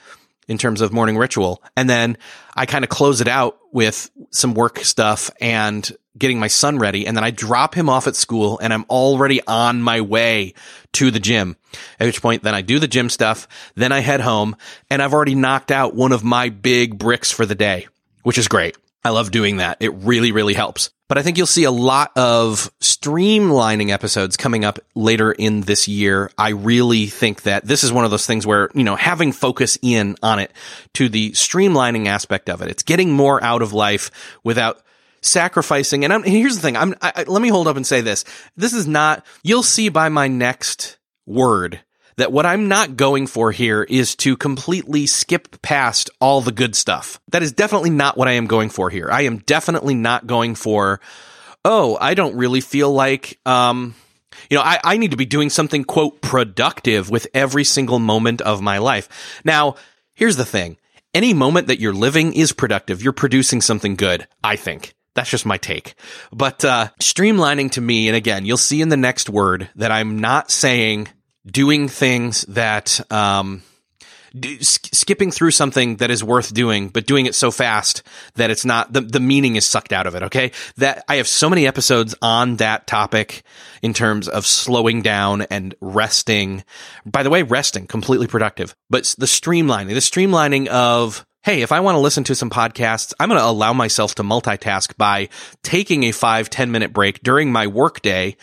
in 0.46 0.59
terms 0.59 0.81
of 0.81 0.92
morning 0.92 1.16
ritual, 1.16 1.62
and 1.76 1.88
then 1.88 2.18
I 2.55 2.66
kind 2.66 2.85
of 2.85 2.90
close 2.90 3.20
it 3.20 3.29
out 3.29 3.59
with 3.72 4.11
some 4.31 4.55
work 4.55 4.81
stuff 4.81 5.31
and 5.40 5.90
getting 6.18 6.38
my 6.38 6.48
son 6.48 6.78
ready. 6.78 7.06
And 7.06 7.16
then 7.16 7.24
I 7.24 7.30
drop 7.30 7.74
him 7.74 7.88
off 7.88 8.06
at 8.06 8.16
school 8.16 8.58
and 8.62 8.72
I'm 8.72 8.84
already 8.90 9.40
on 9.46 9.80
my 9.82 10.00
way 10.00 10.54
to 10.94 11.10
the 11.10 11.20
gym. 11.20 11.56
At 11.98 12.06
which 12.06 12.20
point 12.22 12.42
then 12.42 12.54
I 12.54 12.62
do 12.62 12.78
the 12.78 12.88
gym 12.88 13.08
stuff. 13.08 13.46
Then 13.74 13.92
I 13.92 14.00
head 14.00 14.20
home 14.20 14.56
and 14.90 15.02
I've 15.02 15.14
already 15.14 15.34
knocked 15.34 15.70
out 15.70 15.94
one 15.94 16.12
of 16.12 16.24
my 16.24 16.48
big 16.48 16.98
bricks 16.98 17.30
for 17.30 17.46
the 17.46 17.54
day. 17.54 17.86
which 18.22 18.38
is 18.38 18.48
great. 18.48 18.76
I 19.02 19.10
love 19.10 19.30
doing 19.30 19.58
that. 19.58 19.78
It 19.80 19.94
really, 19.94 20.30
really 20.32 20.54
helps. 20.54 20.90
But 21.08 21.18
I 21.18 21.22
think 21.22 21.38
you'll 21.38 21.46
see 21.46 21.64
a 21.64 21.70
lot 21.70 22.12
of 22.16 22.70
streamlining 22.80 23.90
episodes 23.90 24.36
coming 24.36 24.64
up 24.64 24.78
later 24.94 25.32
in 25.32 25.62
this 25.62 25.88
year. 25.88 26.30
I 26.38 26.50
really 26.50 27.06
think 27.06 27.42
that 27.42 27.64
this 27.64 27.82
is 27.82 27.92
one 27.92 28.04
of 28.04 28.10
those 28.10 28.26
things 28.26 28.46
where, 28.46 28.70
you 28.74 28.84
know, 28.84 28.94
having 28.94 29.32
focus 29.32 29.78
in 29.82 30.16
on 30.22 30.38
it 30.38 30.52
to 30.94 31.08
the 31.08 31.30
streamlining 31.32 32.06
aspect 32.06 32.48
of 32.48 32.62
it. 32.62 32.68
It's 32.68 32.82
getting 32.82 33.10
more 33.10 33.42
out 33.42 33.62
of 33.62 33.72
life 33.72 34.10
without 34.44 34.82
sacrificing. 35.22 36.04
And, 36.04 36.24
here's 36.24 36.56
the 36.56 36.62
thing. 36.62 36.76
I'm, 36.76 36.94
I, 37.00 37.24
let 37.26 37.42
me 37.42 37.48
hold 37.48 37.68
up 37.68 37.76
and 37.76 37.87
say 37.87 38.00
this. 38.00 38.24
This 38.56 38.72
is 38.72 38.87
not, 38.87 39.24
you'll 39.42 39.62
see 39.62 39.88
by 39.88 40.09
my 40.09 40.28
next 40.28 40.98
word 41.26 41.80
that 42.16 42.33
what 42.33 42.46
I'm 42.46 42.68
not 42.68 42.96
going 42.96 43.26
for 43.26 43.50
here 43.50 43.83
is 43.83 44.14
to 44.16 44.37
completely 44.37 45.06
skip 45.06 45.62
past 45.62 46.11
all 46.20 46.40
the 46.40 46.52
good 46.52 46.74
stuff. 46.74 47.20
That 47.33 47.42
is 47.42 47.52
definitely 47.52 47.90
not 47.90 48.16
what 48.16 48.28
I 48.28 48.33
am 48.33 48.46
going 48.46 48.68
for 48.68 48.90
here. 48.90 49.09
I 49.11 49.22
am 49.22 49.38
definitely 49.38 49.94
not 49.94 50.26
going 50.26 50.54
for, 50.54 51.00
oh, 51.64 51.96
I 52.00 52.14
don't 52.14 52.37
really 52.37 52.61
feel 52.61 52.92
like, 52.92 53.38
um, 53.46 53.94
you 54.50 54.56
know, 54.56 54.62
I, 54.62 54.78
I 54.85 54.96
need 54.98 55.12
to 55.12 55.16
be 55.16 55.26
doing 55.26 55.50
something, 55.50 55.85
quote, 55.85 56.20
productive 56.20 57.11
with 57.11 57.26
every 57.33 57.64
single 57.64 57.98
moment 57.98 58.40
of 58.42 58.61
my 58.61 58.78
life. 58.78 59.40
Now, 59.44 59.76
here's 60.14 60.37
the 60.37 60.44
thing. 60.44 60.76
Any 61.14 61.35
moment 61.35 61.68
that 61.68 61.80
you're 61.80 61.94
living 61.94 62.35
is 62.35 62.52
productive. 62.52 63.02
You're 63.02 63.12
producing 63.12 63.61
something 63.61 63.96
good, 63.96 64.28
I 64.44 64.56
think. 64.56 64.94
That's 65.20 65.28
just 65.28 65.44
my 65.44 65.59
take. 65.59 65.96
But 66.33 66.64
uh, 66.64 66.88
streamlining 66.98 67.72
to 67.72 67.83
me, 67.83 68.09
and 68.09 68.16
again, 68.16 68.46
you'll 68.46 68.56
see 68.56 68.80
in 68.80 68.88
the 68.88 68.96
next 68.96 69.28
word 69.28 69.68
that 69.76 69.92
I'm 69.92 70.18
not 70.18 70.50
saying 70.50 71.09
doing 71.44 71.88
things 71.88 72.40
that 72.48 72.98
um, 73.12 73.62
d- 74.33 74.56
skipping 74.62 75.30
through 75.30 75.50
something 75.50 75.96
that 75.96 76.11
is 76.11 76.24
worth 76.24 76.54
doing, 76.54 76.88
but 76.88 77.06
doing 77.06 77.26
it 77.26 77.35
so 77.35 77.50
fast 77.50 78.02
that 78.37 78.48
it's 78.48 78.64
not 78.64 78.94
the 78.94 79.02
the 79.02 79.20
meaning 79.20 79.56
is 79.56 79.66
sucked 79.66 79.92
out 79.92 80.06
of 80.06 80.14
it. 80.14 80.22
Okay, 80.22 80.52
that 80.78 81.04
I 81.06 81.16
have 81.16 81.28
so 81.28 81.50
many 81.50 81.66
episodes 81.66 82.14
on 82.22 82.56
that 82.56 82.87
topic 82.87 83.42
in 83.83 83.92
terms 83.92 84.26
of 84.26 84.46
slowing 84.46 85.02
down 85.02 85.42
and 85.50 85.74
resting. 85.83 86.64
By 87.04 87.24
the 87.24 87.30
way, 87.30 87.42
resting 87.42 87.87
completely 87.87 88.26
productive, 88.26 88.74
but 88.88 89.14
the 89.18 89.26
streamlining, 89.26 89.88
the 89.88 89.96
streamlining 89.96 90.68
of 90.68 91.26
hey, 91.42 91.62
if 91.62 91.72
I 91.72 91.81
want 91.81 91.96
to 91.96 92.00
listen 92.00 92.24
to 92.24 92.35
some 92.35 92.50
podcasts, 92.50 93.14
I'm 93.18 93.29
going 93.29 93.40
to 93.40 93.46
allow 93.46 93.72
myself 93.72 94.14
to 94.16 94.22
multitask 94.22 94.96
by 94.96 95.29
taking 95.62 96.05
a 96.05 96.12
five 96.12 96.50
ten 96.50 96.70
minute 96.70 96.92
break 96.92 97.22
during 97.22 97.53
my 97.53 97.66
workday. 97.66 98.37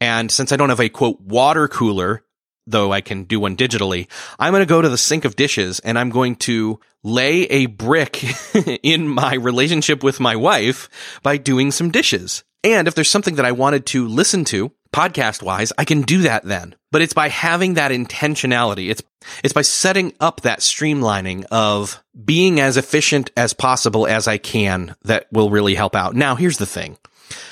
And 0.00 0.30
since 0.30 0.52
I 0.52 0.56
don't 0.56 0.68
have 0.68 0.80
a 0.80 0.88
quote 0.88 1.20
water 1.20 1.68
cooler 1.68 2.24
though 2.66 2.92
I 2.92 3.00
can 3.00 3.24
do 3.24 3.40
one 3.40 3.56
digitally, 3.56 4.08
I'm 4.38 4.52
going 4.52 4.62
to 4.62 4.66
go 4.66 4.82
to 4.82 4.88
the 4.88 4.98
sink 4.98 5.24
of 5.24 5.36
dishes 5.36 5.80
and 5.80 5.98
I'm 5.98 6.10
going 6.10 6.36
to 6.36 6.78
lay 7.02 7.42
a 7.44 7.66
brick 7.66 8.22
in 8.82 9.08
my 9.08 9.34
relationship 9.34 10.02
with 10.04 10.20
my 10.20 10.36
wife 10.36 10.88
by 11.22 11.36
doing 11.36 11.70
some 11.70 11.90
dishes. 11.90 12.44
And 12.62 12.86
if 12.86 12.94
there's 12.94 13.10
something 13.10 13.34
that 13.36 13.44
I 13.44 13.52
wanted 13.52 13.86
to 13.86 14.06
listen 14.06 14.44
to 14.46 14.70
podcast 14.92 15.42
wise, 15.42 15.72
I 15.78 15.84
can 15.84 16.02
do 16.02 16.22
that 16.22 16.44
then. 16.44 16.74
But 16.90 17.02
it's 17.02 17.14
by 17.14 17.28
having 17.28 17.74
that 17.74 17.90
intentionality. 17.90 18.90
It's, 18.90 19.02
it's 19.42 19.54
by 19.54 19.62
setting 19.62 20.12
up 20.20 20.42
that 20.42 20.60
streamlining 20.60 21.46
of 21.50 22.02
being 22.24 22.60
as 22.60 22.76
efficient 22.76 23.30
as 23.36 23.54
possible 23.54 24.06
as 24.06 24.28
I 24.28 24.38
can 24.38 24.94
that 25.02 25.26
will 25.32 25.50
really 25.50 25.74
help 25.74 25.96
out. 25.96 26.14
Now, 26.14 26.34
here's 26.34 26.58
the 26.58 26.66
thing. 26.66 26.98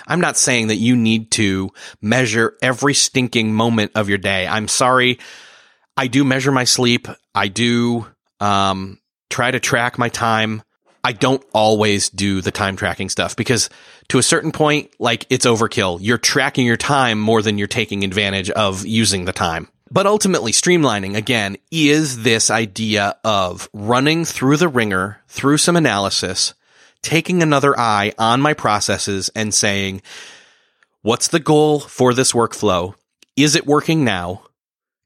I'm 0.07 0.21
not 0.21 0.37
saying 0.37 0.67
that 0.69 0.77
you 0.77 0.95
need 0.95 1.31
to 1.33 1.71
measure 2.03 2.57
every 2.61 2.95
stinking 2.95 3.55
moment 3.55 3.93
of 3.95 4.09
your 4.09 4.19
day. 4.19 4.47
I'm 4.47 4.69
sorry. 4.69 5.19
I 5.97 6.07
do 6.07 6.25
measure 6.25 6.53
my 6.53 6.65
sleep. 6.65 7.09
I 7.35 7.49
do 7.49 8.07
um, 8.41 8.99
try 9.31 9.51
to 9.51 9.61
track 9.61 9.99
my 9.99 10.09
time. 10.09 10.63
I 11.03 11.13
don't 11.13 11.43
always 11.53 12.11
do 12.11 12.41
the 12.41 12.51
time 12.51 12.77
tracking 12.77 13.09
stuff 13.09 13.37
because 13.37 13.71
to 14.09 14.19
a 14.19 14.23
certain 14.23 14.53
point, 14.53 14.91
like 14.99 15.27
it's 15.31 15.47
overkill. 15.47 15.99
You're 16.01 16.19
tracking 16.19 16.67
your 16.67 16.77
time 16.77 17.19
more 17.19 17.43
than 17.43 17.59
you're 17.59 17.69
taking 17.69 18.05
advantage 18.05 18.51
of 18.51 18.87
using 18.87 19.25
the 19.25 19.33
time. 19.33 19.69
But 19.91 20.07
ultimately, 20.07 20.53
streamlining 20.53 21.17
again 21.17 21.57
is 21.71 22.23
this 22.23 22.51
idea 22.51 23.17
of 23.25 23.69
running 23.73 24.25
through 24.25 24.59
the 24.59 24.69
ringer, 24.69 25.21
through 25.27 25.59
some 25.59 25.77
analysis, 25.77 26.55
taking 27.03 27.43
another 27.43 27.79
eye 27.79 28.13
on 28.19 28.41
my 28.41 28.55
processes 28.55 29.31
and 29.35 29.53
saying, 29.53 30.03
what's 31.03 31.29
the 31.29 31.41
goal 31.41 31.81
for 31.81 32.15
this 32.15 32.33
workflow? 32.33 32.95
Is 33.37 33.57
it 33.57 33.67
working 33.67 34.05
now? 34.05 34.43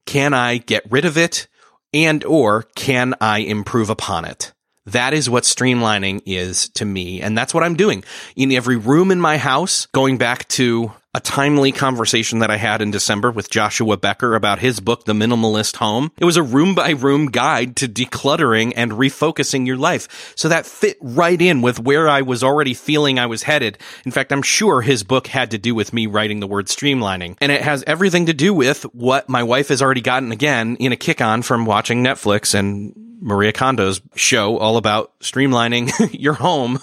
Can 0.07 0.35
I 0.35 0.59
get 0.59 0.91
rid 0.91 1.05
of 1.05 1.17
it? 1.17 1.47
And 1.93 2.25
or 2.25 2.65
can 2.75 3.15
I 3.21 3.39
improve 3.39 3.89
upon 3.89 4.25
it? 4.25 4.53
That 4.87 5.15
is 5.15 5.31
what 5.31 5.45
streamlining 5.45 6.23
is 6.27 6.69
to 6.71 6.85
me. 6.85 7.23
And 7.23 7.37
that's 7.37 7.55
what 7.55 7.63
I'm 7.63 7.77
doing 7.77 8.05
in 8.37 8.53
every 8.53 8.77
room 8.77 9.11
in 9.11 9.21
my 9.21 9.39
house, 9.39 9.87
going 9.93 10.19
back 10.19 10.47
to 10.49 10.93
a 11.15 11.21
timely 11.21 11.71
conversation 11.71 12.41
that 12.41 12.51
I 12.51 12.57
had 12.57 12.83
in 12.83 12.91
December 12.91 13.31
with 13.31 13.49
Joshua 13.49 13.97
Becker 13.97 14.35
about 14.35 14.59
his 14.59 14.81
book, 14.81 15.05
The 15.05 15.13
Minimalist 15.13 15.77
Home. 15.77 16.11
It 16.19 16.25
was 16.25 16.37
a 16.37 16.43
room 16.43 16.75
by 16.75 16.91
room 16.91 17.27
guide 17.27 17.77
to 17.77 17.89
decluttering 17.89 18.73
and 18.75 18.93
refocusing 18.93 19.65
your 19.65 19.77
life. 19.77 20.35
So 20.37 20.49
that 20.49 20.67
fit 20.67 20.99
right 21.01 21.41
in 21.41 21.63
with 21.63 21.79
where 21.79 22.09
I 22.09 22.23
was 22.23 22.43
already 22.43 22.75
feeling 22.75 23.19
I 23.19 23.27
was 23.27 23.45
headed. 23.45 23.79
In 24.05 24.11
fact, 24.11 24.33
I'm 24.33 24.43
sure 24.43 24.83
his 24.83 25.05
book 25.05 25.29
had 25.29 25.53
to 25.53 25.59
do 25.59 25.75
with 25.75 25.93
me 25.93 26.09
writing 26.09 26.41
the 26.41 26.49
word 26.49 26.67
streamlining. 26.67 27.37
And 27.41 27.53
it 27.53 27.63
has 27.63 27.85
everything 27.87 28.27
to 28.27 28.35
do 28.35 28.53
with 28.53 28.83
what 28.93 29.29
my 29.29 29.45
wife 29.45 29.69
has 29.69 29.81
already 29.81 30.01
gotten 30.01 30.33
again 30.33 30.77
in 30.77 30.91
a 30.91 30.97
kick 30.97 31.21
on 31.21 31.43
from 31.43 31.65
watching 31.65 32.03
Netflix 32.03 32.55
and 32.59 32.93
Maria 33.25 33.53
Kondo's 33.53 34.01
show 34.15 34.59
all 34.59 34.77
about 34.77 35.19
streamlining 35.21 35.91
your 36.21 36.35
home 36.35 36.79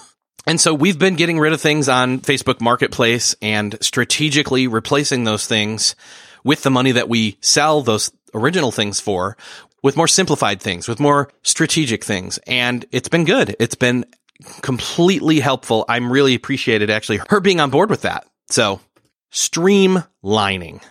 and 0.46 0.60
so 0.60 0.74
we've 0.74 0.98
been 0.98 1.14
getting 1.14 1.38
rid 1.38 1.52
of 1.52 1.60
things 1.60 1.88
on 1.88 2.20
Facebook 2.20 2.60
Marketplace 2.60 3.36
and 3.40 3.76
strategically 3.80 4.66
replacing 4.66 5.24
those 5.24 5.46
things 5.46 5.94
with 6.42 6.62
the 6.62 6.70
money 6.70 6.92
that 6.92 7.08
we 7.08 7.36
sell 7.40 7.82
those 7.82 8.10
original 8.34 8.72
things 8.72 8.98
for 8.98 9.36
with 9.82 9.96
more 9.96 10.08
simplified 10.08 10.60
things, 10.60 10.88
with 10.88 10.98
more 10.98 11.28
strategic 11.42 12.04
things. 12.04 12.38
And 12.46 12.84
it's 12.90 13.08
been 13.08 13.24
good. 13.24 13.54
It's 13.60 13.74
been 13.76 14.04
completely 14.62 15.38
helpful. 15.38 15.84
I'm 15.88 16.10
really 16.10 16.34
appreciated 16.34 16.90
actually 16.90 17.20
her 17.30 17.40
being 17.40 17.60
on 17.60 17.70
board 17.70 17.90
with 17.90 18.02
that. 18.02 18.26
So 18.48 18.80
streamlining. 19.32 20.82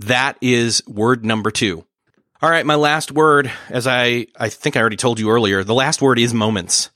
That 0.00 0.36
is 0.42 0.82
word 0.86 1.24
number 1.24 1.50
two. 1.50 1.84
All 2.40 2.50
right. 2.50 2.64
My 2.64 2.76
last 2.76 3.10
word, 3.10 3.50
as 3.68 3.88
I, 3.88 4.28
I 4.38 4.48
think 4.48 4.76
I 4.76 4.80
already 4.80 4.96
told 4.96 5.18
you 5.18 5.28
earlier, 5.28 5.64
the 5.64 5.74
last 5.74 6.00
word 6.00 6.20
is 6.20 6.32
moments. 6.32 6.90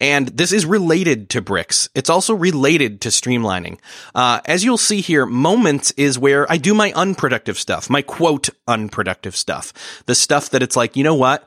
And 0.00 0.28
this 0.28 0.52
is 0.52 0.64
related 0.64 1.28
to 1.30 1.42
bricks. 1.42 1.90
It's 1.94 2.08
also 2.08 2.32
related 2.34 3.02
to 3.02 3.10
streamlining. 3.10 3.78
Uh, 4.14 4.40
as 4.46 4.64
you'll 4.64 4.78
see 4.78 5.02
here, 5.02 5.26
moments 5.26 5.90
is 5.98 6.18
where 6.18 6.50
I 6.50 6.56
do 6.56 6.72
my 6.72 6.92
unproductive 6.92 7.58
stuff, 7.58 7.90
my 7.90 8.00
quote 8.00 8.48
unproductive 8.66 9.36
stuff. 9.36 9.74
The 10.06 10.14
stuff 10.14 10.48
that 10.50 10.62
it's 10.62 10.76
like, 10.76 10.96
you 10.96 11.04
know 11.04 11.14
what? 11.14 11.46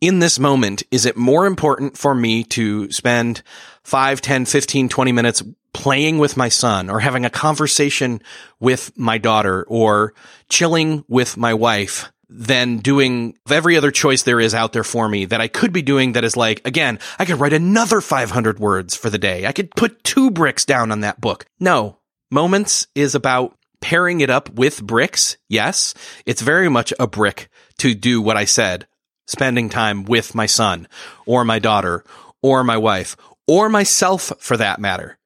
In 0.00 0.18
this 0.18 0.40
moment, 0.40 0.82
is 0.90 1.06
it 1.06 1.16
more 1.16 1.46
important 1.46 1.96
for 1.96 2.16
me 2.16 2.42
to 2.44 2.90
spend 2.90 3.44
5, 3.84 4.20
10, 4.20 4.44
15, 4.44 4.88
20 4.88 5.12
minutes 5.12 5.40
playing 5.72 6.18
with 6.18 6.36
my 6.36 6.48
son 6.48 6.90
or 6.90 6.98
having 6.98 7.24
a 7.24 7.30
conversation 7.30 8.20
with 8.58 8.90
my 8.98 9.18
daughter 9.18 9.64
or 9.68 10.14
chilling 10.48 11.04
with 11.06 11.36
my 11.36 11.54
wife 11.54 12.10
than 12.34 12.78
doing 12.78 13.36
every 13.50 13.76
other 13.76 13.90
choice 13.90 14.22
there 14.22 14.40
is 14.40 14.54
out 14.54 14.72
there 14.72 14.84
for 14.84 15.08
me 15.08 15.26
that 15.26 15.40
I 15.40 15.48
could 15.48 15.72
be 15.72 15.82
doing 15.82 16.12
that 16.12 16.24
is 16.24 16.36
like, 16.36 16.66
again, 16.66 16.98
I 17.18 17.24
could 17.24 17.38
write 17.38 17.52
another 17.52 18.00
500 18.00 18.58
words 18.58 18.96
for 18.96 19.10
the 19.10 19.18
day. 19.18 19.46
I 19.46 19.52
could 19.52 19.70
put 19.72 20.02
two 20.02 20.30
bricks 20.30 20.64
down 20.64 20.90
on 20.90 21.00
that 21.00 21.20
book. 21.20 21.44
No, 21.60 21.98
moments 22.30 22.86
is 22.94 23.14
about 23.14 23.56
pairing 23.80 24.20
it 24.20 24.30
up 24.30 24.48
with 24.50 24.82
bricks. 24.82 25.36
Yes, 25.48 25.94
it's 26.24 26.40
very 26.40 26.68
much 26.68 26.92
a 26.98 27.06
brick 27.06 27.48
to 27.78 27.94
do 27.94 28.22
what 28.22 28.36
I 28.36 28.46
said, 28.46 28.86
spending 29.26 29.68
time 29.68 30.04
with 30.04 30.34
my 30.34 30.46
son 30.46 30.88
or 31.26 31.44
my 31.44 31.58
daughter 31.58 32.04
or 32.42 32.64
my 32.64 32.76
wife 32.76 33.16
or 33.46 33.68
myself 33.68 34.32
for 34.38 34.56
that 34.56 34.80
matter. 34.80 35.18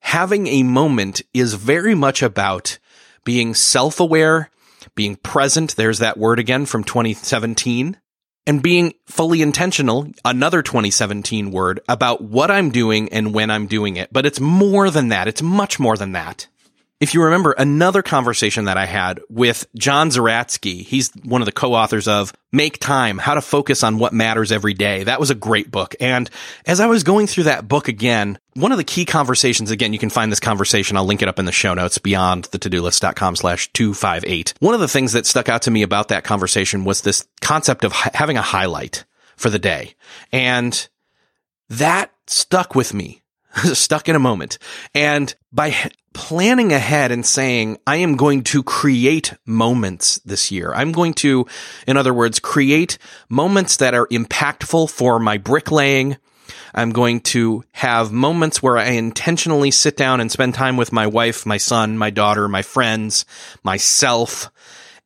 Having 0.00 0.46
a 0.48 0.62
moment 0.62 1.22
is 1.34 1.54
very 1.54 1.94
much 1.94 2.22
about 2.22 2.78
being 3.24 3.54
self 3.54 4.00
aware 4.00 4.50
being 4.94 5.16
present, 5.16 5.76
there's 5.76 5.98
that 5.98 6.18
word 6.18 6.38
again 6.38 6.66
from 6.66 6.84
2017, 6.84 7.96
and 8.46 8.62
being 8.62 8.94
fully 9.06 9.42
intentional, 9.42 10.08
another 10.24 10.62
2017 10.62 11.50
word 11.50 11.80
about 11.88 12.22
what 12.22 12.50
I'm 12.50 12.70
doing 12.70 13.08
and 13.10 13.34
when 13.34 13.50
I'm 13.50 13.66
doing 13.66 13.96
it. 13.96 14.12
But 14.12 14.24
it's 14.24 14.40
more 14.40 14.90
than 14.90 15.08
that. 15.08 15.26
It's 15.26 15.42
much 15.42 15.80
more 15.80 15.96
than 15.96 16.12
that 16.12 16.46
if 16.98 17.12
you 17.12 17.22
remember 17.22 17.52
another 17.52 18.02
conversation 18.02 18.64
that 18.64 18.78
I 18.78 18.86
had 18.86 19.20
with 19.28 19.66
John 19.76 20.08
Zeratsky, 20.08 20.82
he's 20.82 21.10
one 21.24 21.42
of 21.42 21.46
the 21.46 21.52
co-authors 21.52 22.08
of 22.08 22.32
Make 22.52 22.78
Time, 22.78 23.18
How 23.18 23.34
to 23.34 23.42
Focus 23.42 23.82
on 23.82 23.98
What 23.98 24.14
Matters 24.14 24.50
Every 24.50 24.72
Day. 24.72 25.04
That 25.04 25.20
was 25.20 25.30
a 25.30 25.34
great 25.34 25.70
book. 25.70 25.94
And 26.00 26.30
as 26.64 26.80
I 26.80 26.86
was 26.86 27.02
going 27.02 27.26
through 27.26 27.44
that 27.44 27.68
book 27.68 27.88
again, 27.88 28.38
one 28.54 28.72
of 28.72 28.78
the 28.78 28.84
key 28.84 29.04
conversations, 29.04 29.70
again, 29.70 29.92
you 29.92 29.98
can 29.98 30.08
find 30.08 30.32
this 30.32 30.40
conversation. 30.40 30.96
I'll 30.96 31.04
link 31.04 31.20
it 31.20 31.28
up 31.28 31.38
in 31.38 31.44
the 31.44 31.52
show 31.52 31.74
notes 31.74 31.98
beyond 31.98 32.44
the 32.44 32.58
to-do 32.58 32.80
list.com 32.80 33.36
slash 33.36 33.70
258. 33.74 34.54
One 34.60 34.74
of 34.74 34.80
the 34.80 34.88
things 34.88 35.12
that 35.12 35.26
stuck 35.26 35.50
out 35.50 35.62
to 35.62 35.70
me 35.70 35.82
about 35.82 36.08
that 36.08 36.24
conversation 36.24 36.84
was 36.84 37.02
this 37.02 37.26
concept 37.42 37.84
of 37.84 37.92
having 37.92 38.38
a 38.38 38.42
highlight 38.42 39.04
for 39.36 39.50
the 39.50 39.58
day. 39.58 39.94
And 40.32 40.88
that 41.68 42.10
stuck 42.26 42.74
with 42.74 42.94
me, 42.94 43.22
stuck 43.74 44.08
in 44.08 44.16
a 44.16 44.20
moment. 44.20 44.56
And 44.94 45.34
by 45.52 45.90
planning 46.16 46.72
ahead 46.72 47.12
and 47.12 47.26
saying, 47.26 47.76
I 47.86 47.96
am 47.96 48.16
going 48.16 48.42
to 48.44 48.62
create 48.62 49.34
moments 49.44 50.18
this 50.24 50.50
year. 50.50 50.72
I'm 50.74 50.90
going 50.90 51.12
to, 51.14 51.46
in 51.86 51.98
other 51.98 52.14
words, 52.14 52.40
create 52.40 52.96
moments 53.28 53.76
that 53.76 53.92
are 53.92 54.06
impactful 54.06 54.88
for 54.88 55.18
my 55.18 55.36
bricklaying. 55.36 56.16
I'm 56.74 56.90
going 56.90 57.20
to 57.20 57.64
have 57.72 58.12
moments 58.12 58.62
where 58.62 58.78
I 58.78 58.92
intentionally 58.92 59.70
sit 59.70 59.98
down 59.98 60.20
and 60.22 60.32
spend 60.32 60.54
time 60.54 60.78
with 60.78 60.90
my 60.90 61.06
wife, 61.06 61.44
my 61.44 61.58
son, 61.58 61.98
my 61.98 62.08
daughter, 62.08 62.48
my 62.48 62.62
friends, 62.62 63.26
myself, 63.62 64.50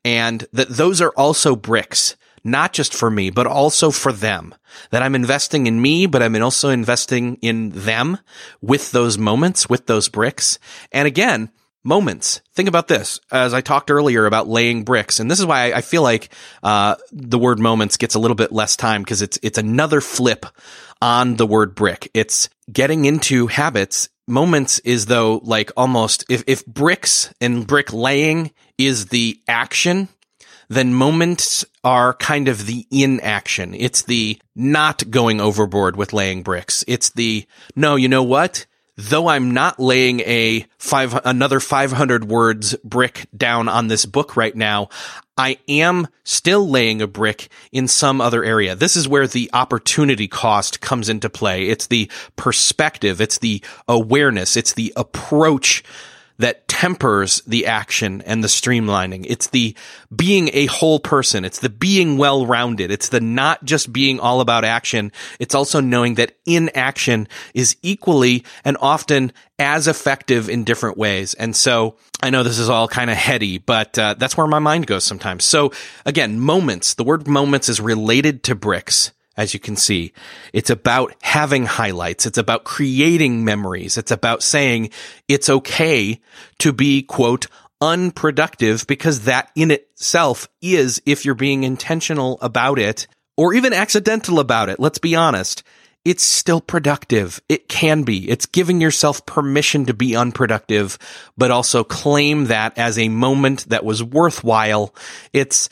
and 0.04 0.46
that 0.52 0.68
those 0.68 1.00
are 1.00 1.12
also 1.16 1.56
bricks 1.56 2.16
not 2.44 2.72
just 2.72 2.94
for 2.94 3.10
me, 3.10 3.30
but 3.30 3.46
also 3.46 3.90
for 3.90 4.12
them. 4.12 4.54
That 4.90 5.02
I'm 5.02 5.14
investing 5.14 5.66
in 5.66 5.80
me, 5.80 6.06
but 6.06 6.22
I'm 6.22 6.40
also 6.42 6.70
investing 6.70 7.36
in 7.42 7.70
them 7.70 8.18
with 8.60 8.92
those 8.92 9.18
moments, 9.18 9.68
with 9.68 9.86
those 9.86 10.08
bricks. 10.08 10.58
And 10.92 11.06
again, 11.06 11.50
moments. 11.84 12.40
Think 12.54 12.68
about 12.68 12.88
this. 12.88 13.20
As 13.30 13.54
I 13.54 13.60
talked 13.60 13.90
earlier 13.90 14.26
about 14.26 14.48
laying 14.48 14.84
bricks, 14.84 15.20
and 15.20 15.30
this 15.30 15.40
is 15.40 15.46
why 15.46 15.72
I 15.72 15.80
feel 15.80 16.02
like 16.02 16.32
uh, 16.62 16.96
the 17.12 17.38
word 17.38 17.58
moments 17.58 17.96
gets 17.96 18.14
a 18.14 18.18
little 18.18 18.34
bit 18.34 18.52
less 18.52 18.76
time 18.76 19.02
because 19.02 19.22
it's 19.22 19.38
it's 19.42 19.58
another 19.58 20.00
flip 20.00 20.46
on 21.00 21.36
the 21.36 21.46
word 21.46 21.74
brick. 21.74 22.10
It's 22.14 22.48
getting 22.70 23.04
into 23.04 23.46
habits. 23.46 24.08
Moments 24.26 24.78
is 24.80 25.06
though 25.06 25.40
like 25.42 25.72
almost 25.76 26.24
if 26.28 26.44
if 26.46 26.64
bricks 26.66 27.32
and 27.40 27.66
brick 27.66 27.92
laying 27.92 28.52
is 28.78 29.06
the 29.06 29.40
action 29.48 30.08
then 30.70 30.94
moments 30.94 31.64
are 31.82 32.14
kind 32.14 32.46
of 32.46 32.64
the 32.66 32.86
inaction. 32.92 33.74
It's 33.74 34.02
the 34.02 34.40
not 34.54 35.10
going 35.10 35.40
overboard 35.40 35.96
with 35.96 36.12
laying 36.12 36.44
bricks. 36.44 36.84
It's 36.86 37.10
the, 37.10 37.44
no, 37.74 37.96
you 37.96 38.08
know 38.08 38.22
what? 38.22 38.66
Though 38.96 39.28
I'm 39.28 39.52
not 39.52 39.80
laying 39.80 40.20
a 40.20 40.66
five, 40.78 41.18
another 41.24 41.58
500 41.58 42.24
words 42.24 42.76
brick 42.84 43.26
down 43.36 43.68
on 43.68 43.88
this 43.88 44.06
book 44.06 44.36
right 44.36 44.54
now, 44.54 44.90
I 45.36 45.58
am 45.68 46.06
still 46.22 46.68
laying 46.68 47.02
a 47.02 47.08
brick 47.08 47.48
in 47.72 47.88
some 47.88 48.20
other 48.20 48.44
area. 48.44 48.76
This 48.76 48.94
is 48.94 49.08
where 49.08 49.26
the 49.26 49.50
opportunity 49.52 50.28
cost 50.28 50.80
comes 50.80 51.08
into 51.08 51.30
play. 51.30 51.68
It's 51.68 51.88
the 51.88 52.08
perspective. 52.36 53.20
It's 53.20 53.38
the 53.38 53.62
awareness. 53.88 54.56
It's 54.56 54.74
the 54.74 54.92
approach 54.96 55.82
that 56.40 56.66
tempers 56.68 57.42
the 57.46 57.66
action 57.66 58.22
and 58.22 58.42
the 58.42 58.48
streamlining. 58.48 59.26
It's 59.28 59.48
the 59.48 59.76
being 60.14 60.48
a 60.54 60.66
whole 60.66 60.98
person. 60.98 61.44
It's 61.44 61.58
the 61.58 61.68
being 61.68 62.16
well 62.16 62.46
rounded. 62.46 62.90
It's 62.90 63.10
the 63.10 63.20
not 63.20 63.64
just 63.64 63.92
being 63.92 64.18
all 64.18 64.40
about 64.40 64.64
action. 64.64 65.12
It's 65.38 65.54
also 65.54 65.80
knowing 65.80 66.14
that 66.14 66.36
inaction 66.46 67.28
is 67.52 67.76
equally 67.82 68.44
and 68.64 68.78
often 68.80 69.32
as 69.58 69.86
effective 69.86 70.48
in 70.48 70.64
different 70.64 70.96
ways. 70.96 71.34
And 71.34 71.54
so 71.54 71.96
I 72.22 72.30
know 72.30 72.42
this 72.42 72.58
is 72.58 72.70
all 72.70 72.88
kind 72.88 73.10
of 73.10 73.16
heady, 73.16 73.58
but 73.58 73.98
uh, 73.98 74.14
that's 74.14 74.36
where 74.36 74.46
my 74.46 74.58
mind 74.58 74.86
goes 74.86 75.04
sometimes. 75.04 75.44
So 75.44 75.72
again, 76.06 76.40
moments. 76.40 76.94
The 76.94 77.04
word 77.04 77.28
moments 77.28 77.68
is 77.68 77.80
related 77.80 78.42
to 78.44 78.54
bricks 78.54 79.12
as 79.36 79.54
you 79.54 79.60
can 79.60 79.76
see. 79.76 80.12
It's 80.52 80.70
about 80.70 81.14
having 81.22 81.64
highlights. 81.66 82.26
It's 82.26 82.38
about 82.38 82.64
creating 82.64 83.44
memories. 83.44 83.96
It's 83.96 84.10
about 84.10 84.42
saying 84.42 84.90
it's 85.28 85.48
okay 85.48 86.20
to 86.58 86.72
be, 86.72 87.02
quote, 87.02 87.46
unproductive 87.80 88.86
because 88.86 89.22
that 89.22 89.50
in 89.56 89.70
itself 89.70 90.48
is, 90.60 91.00
if 91.06 91.24
you're 91.24 91.34
being 91.34 91.64
intentional 91.64 92.38
about 92.42 92.78
it 92.78 93.06
or 93.36 93.54
even 93.54 93.72
accidental 93.72 94.38
about 94.38 94.68
it, 94.68 94.78
let's 94.78 94.98
be 94.98 95.14
honest, 95.14 95.62
it's 96.04 96.24
still 96.24 96.60
productive. 96.60 97.40
It 97.48 97.68
can 97.68 98.04
be. 98.04 98.28
It's 98.30 98.46
giving 98.46 98.80
yourself 98.80 99.26
permission 99.26 99.86
to 99.86 99.94
be 99.94 100.16
unproductive, 100.16 100.98
but 101.36 101.50
also 101.50 101.84
claim 101.84 102.46
that 102.46 102.76
as 102.78 102.98
a 102.98 103.08
moment 103.08 103.68
that 103.68 103.84
was 103.84 104.02
worthwhile. 104.02 104.94
It's 105.32 105.68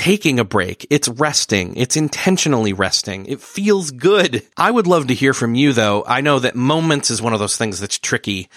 taking 0.00 0.40
a 0.40 0.44
break. 0.44 0.86
It's 0.88 1.08
resting. 1.08 1.76
It's 1.76 1.94
intentionally 1.94 2.72
resting. 2.72 3.26
It 3.26 3.42
feels 3.42 3.90
good. 3.90 4.42
I 4.56 4.70
would 4.70 4.86
love 4.86 5.08
to 5.08 5.14
hear 5.14 5.34
from 5.34 5.54
you 5.54 5.74
though. 5.74 6.04
I 6.06 6.22
know 6.22 6.38
that 6.38 6.56
moments 6.56 7.10
is 7.10 7.20
one 7.20 7.34
of 7.34 7.38
those 7.38 7.58
things 7.58 7.78
that's 7.78 7.98
tricky. 7.98 8.48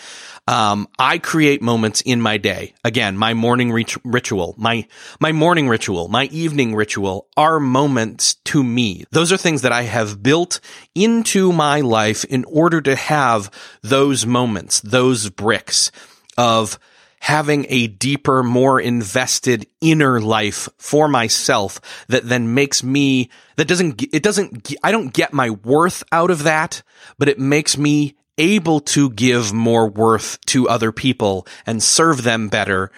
Um, 0.47 0.87
I 0.97 1.17
create 1.17 1.61
moments 1.61 1.99
in 1.99 2.21
my 2.21 2.37
day. 2.37 2.75
Again, 2.85 3.17
my 3.17 3.33
morning 3.33 3.73
rit- 3.73 4.05
ritual, 4.05 4.55
my, 4.57 4.87
my 5.19 5.33
morning 5.33 5.67
ritual, 5.67 6.07
my 6.07 6.25
evening 6.27 6.75
ritual 6.75 7.27
are 7.35 7.59
moments 7.59 8.35
to 8.45 8.63
me. 8.63 9.03
Those 9.11 9.33
are 9.33 9.37
things 9.37 9.63
that 9.63 9.73
I 9.73 9.81
have 9.81 10.23
built 10.23 10.61
into 10.95 11.51
my 11.51 11.81
life 11.81 12.23
in 12.23 12.45
order 12.45 12.79
to 12.79 12.95
have 12.95 13.51
those 13.81 14.25
moments, 14.25 14.79
those 14.79 15.29
bricks 15.29 15.91
of 16.37 16.79
having 17.23 17.65
a 17.69 17.87
deeper, 17.87 18.43
more 18.43 18.81
invested 18.81 19.65
inner 19.79 20.19
life 20.19 20.67
for 20.77 21.07
myself 21.07 21.79
that 22.09 22.27
then 22.27 22.53
makes 22.53 22.83
me, 22.83 23.29
that 23.55 23.65
doesn't, 23.65 24.03
it 24.13 24.21
doesn't, 24.21 24.73
I 24.83 24.91
don't 24.91 25.13
get 25.13 25.31
my 25.31 25.51
worth 25.51 26.03
out 26.11 26.31
of 26.31 26.43
that, 26.43 26.83
but 27.17 27.29
it 27.29 27.39
makes 27.39 27.77
me 27.77 28.17
able 28.37 28.81
to 28.81 29.09
give 29.09 29.53
more 29.53 29.89
worth 29.89 30.37
to 30.47 30.67
other 30.67 30.91
people 30.91 31.47
and 31.65 31.81
serve 31.81 32.23
them 32.23 32.49
better, 32.49 32.91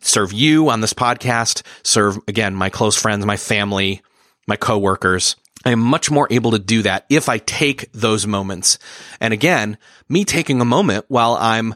serve 0.00 0.32
you 0.32 0.70
on 0.70 0.80
this 0.80 0.94
podcast, 0.94 1.62
serve 1.82 2.20
again, 2.28 2.54
my 2.54 2.70
close 2.70 2.96
friends, 2.96 3.26
my 3.26 3.36
family, 3.36 4.00
my 4.46 4.54
coworkers. 4.54 5.34
I 5.64 5.72
am 5.72 5.80
much 5.80 6.08
more 6.08 6.28
able 6.30 6.52
to 6.52 6.60
do 6.60 6.82
that 6.82 7.04
if 7.10 7.28
I 7.28 7.38
take 7.38 7.90
those 7.90 8.28
moments. 8.28 8.78
And 9.20 9.34
again, 9.34 9.76
me 10.08 10.24
taking 10.24 10.60
a 10.60 10.64
moment 10.64 11.06
while 11.08 11.34
I'm 11.34 11.74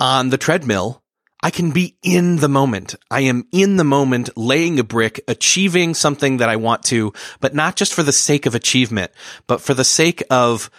on 0.00 0.30
the 0.30 0.38
treadmill 0.38 1.02
I 1.42 1.50
can 1.50 1.70
be 1.70 1.96
in 2.02 2.36
the 2.36 2.48
moment. 2.48 2.96
I 3.10 3.20
am 3.20 3.46
in 3.52 3.76
the 3.76 3.84
moment, 3.84 4.30
laying 4.36 4.80
a 4.80 4.84
brick, 4.84 5.20
achieving 5.28 5.94
something 5.94 6.38
that 6.38 6.48
I 6.48 6.56
want 6.56 6.82
to, 6.84 7.12
but 7.40 7.54
not 7.54 7.76
just 7.76 7.94
for 7.94 8.02
the 8.02 8.12
sake 8.12 8.46
of 8.46 8.54
achievement, 8.54 9.12
but 9.46 9.60
for 9.60 9.74
the 9.74 9.84
sake 9.84 10.22
of 10.30 10.70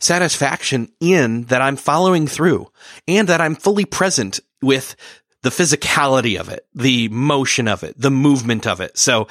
satisfaction 0.00 0.90
in 1.00 1.44
that 1.44 1.62
I'm 1.62 1.76
following 1.76 2.26
through 2.26 2.70
and 3.06 3.28
that 3.28 3.40
I'm 3.40 3.54
fully 3.54 3.84
present 3.84 4.40
with 4.60 4.96
the 5.42 5.50
physicality 5.50 6.38
of 6.38 6.48
it, 6.48 6.66
the 6.74 7.08
motion 7.08 7.68
of 7.68 7.84
it, 7.84 7.94
the 8.00 8.10
movement 8.10 8.66
of 8.66 8.80
it. 8.80 8.98
So 8.98 9.28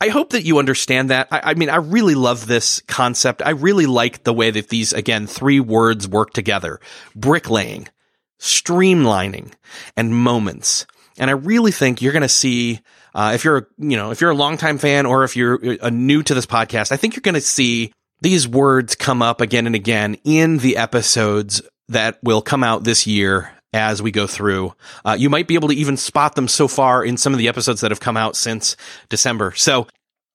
I 0.00 0.08
hope 0.08 0.30
that 0.30 0.44
you 0.44 0.58
understand 0.58 1.10
that. 1.10 1.28
I, 1.30 1.40
I, 1.50 1.54
mean, 1.54 1.68
I 1.68 1.76
really 1.76 2.14
love 2.14 2.46
this 2.46 2.80
concept. 2.82 3.42
I 3.44 3.50
really 3.50 3.86
like 3.86 4.24
the 4.24 4.32
way 4.32 4.50
that 4.50 4.68
these, 4.68 4.92
again, 4.92 5.26
three 5.26 5.60
words 5.60 6.08
work 6.08 6.32
together. 6.32 6.80
Bricklaying 7.14 7.88
streamlining 8.38 9.52
and 9.96 10.14
moments. 10.14 10.86
And 11.18 11.30
I 11.30 11.34
really 11.34 11.72
think 11.72 12.00
you're 12.00 12.12
going 12.12 12.22
to 12.22 12.28
see, 12.28 12.80
uh, 13.14 13.32
if 13.34 13.44
you're, 13.44 13.68
you 13.78 13.96
know, 13.96 14.10
if 14.10 14.20
you're 14.20 14.30
a 14.30 14.36
longtime 14.36 14.78
fan 14.78 15.06
or 15.06 15.24
if 15.24 15.36
you're 15.36 15.58
uh, 15.80 15.90
new 15.90 16.22
to 16.22 16.34
this 16.34 16.46
podcast, 16.46 16.92
I 16.92 16.96
think 16.96 17.16
you're 17.16 17.22
going 17.22 17.34
to 17.34 17.40
see 17.40 17.92
these 18.20 18.46
words 18.46 18.94
come 18.94 19.22
up 19.22 19.40
again 19.40 19.66
and 19.66 19.74
again 19.74 20.16
in 20.24 20.58
the 20.58 20.76
episodes 20.76 21.62
that 21.88 22.18
will 22.22 22.42
come 22.42 22.62
out 22.62 22.84
this 22.84 23.06
year 23.06 23.52
as 23.72 24.00
we 24.00 24.10
go 24.10 24.26
through. 24.26 24.74
Uh, 25.04 25.16
you 25.18 25.28
might 25.28 25.46
be 25.46 25.54
able 25.54 25.68
to 25.68 25.74
even 25.74 25.96
spot 25.96 26.34
them 26.34 26.48
so 26.48 26.68
far 26.68 27.04
in 27.04 27.16
some 27.16 27.32
of 27.32 27.38
the 27.38 27.48
episodes 27.48 27.80
that 27.80 27.90
have 27.90 28.00
come 28.00 28.16
out 28.16 28.36
since 28.36 28.76
December. 29.08 29.52
So 29.54 29.86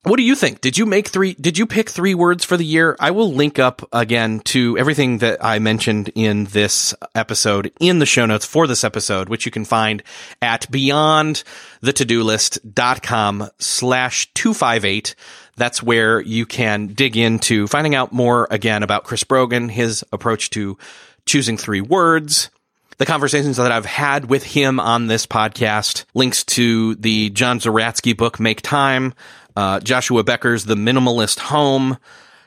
what 0.03 0.17
do 0.17 0.23
you 0.23 0.35
think? 0.35 0.59
Did 0.59 0.77
you 0.77 0.85
make 0.85 1.07
three? 1.07 1.33
Did 1.35 1.57
you 1.57 1.65
pick 1.65 1.89
three 1.89 2.13
words 2.13 2.43
for 2.43 2.57
the 2.57 2.65
year? 2.65 2.97
I 2.99 3.11
will 3.11 3.33
link 3.33 3.57
up 3.57 3.87
again 3.93 4.41
to 4.41 4.77
everything 4.77 5.19
that 5.19 5.41
I 5.43 5.59
mentioned 5.59 6.11
in 6.13 6.43
this 6.45 6.93
episode 7.15 7.71
in 7.79 7.99
the 7.99 8.05
show 8.05 8.25
notes 8.25 8.45
for 8.45 8.67
this 8.67 8.83
episode, 8.83 9.29
which 9.29 9.45
you 9.45 9.51
can 9.51 9.63
find 9.63 10.03
at 10.41 10.69
beyondthetodolist.com 10.69 13.49
slash 13.59 14.33
258. 14.33 15.15
That's 15.55 15.81
where 15.81 16.19
you 16.19 16.45
can 16.45 16.87
dig 16.87 17.15
into 17.15 17.67
finding 17.67 17.95
out 17.95 18.11
more 18.11 18.45
again 18.51 18.83
about 18.83 19.05
Chris 19.05 19.23
Brogan, 19.23 19.69
his 19.69 20.03
approach 20.11 20.49
to 20.49 20.77
choosing 21.25 21.57
three 21.57 21.79
words, 21.79 22.49
the 22.97 23.05
conversations 23.05 23.57
that 23.57 23.71
I've 23.71 23.85
had 23.85 24.29
with 24.29 24.43
him 24.43 24.79
on 24.79 25.07
this 25.07 25.25
podcast, 25.25 26.05
links 26.13 26.43
to 26.45 26.95
the 26.95 27.29
John 27.29 27.59
Zeratsky 27.59 28.15
book, 28.15 28.39
Make 28.39 28.61
Time, 28.61 29.13
uh, 29.55 29.79
Joshua 29.79 30.23
Becker's 30.23 30.65
The 30.65 30.75
Minimalist 30.75 31.39
Home, 31.39 31.97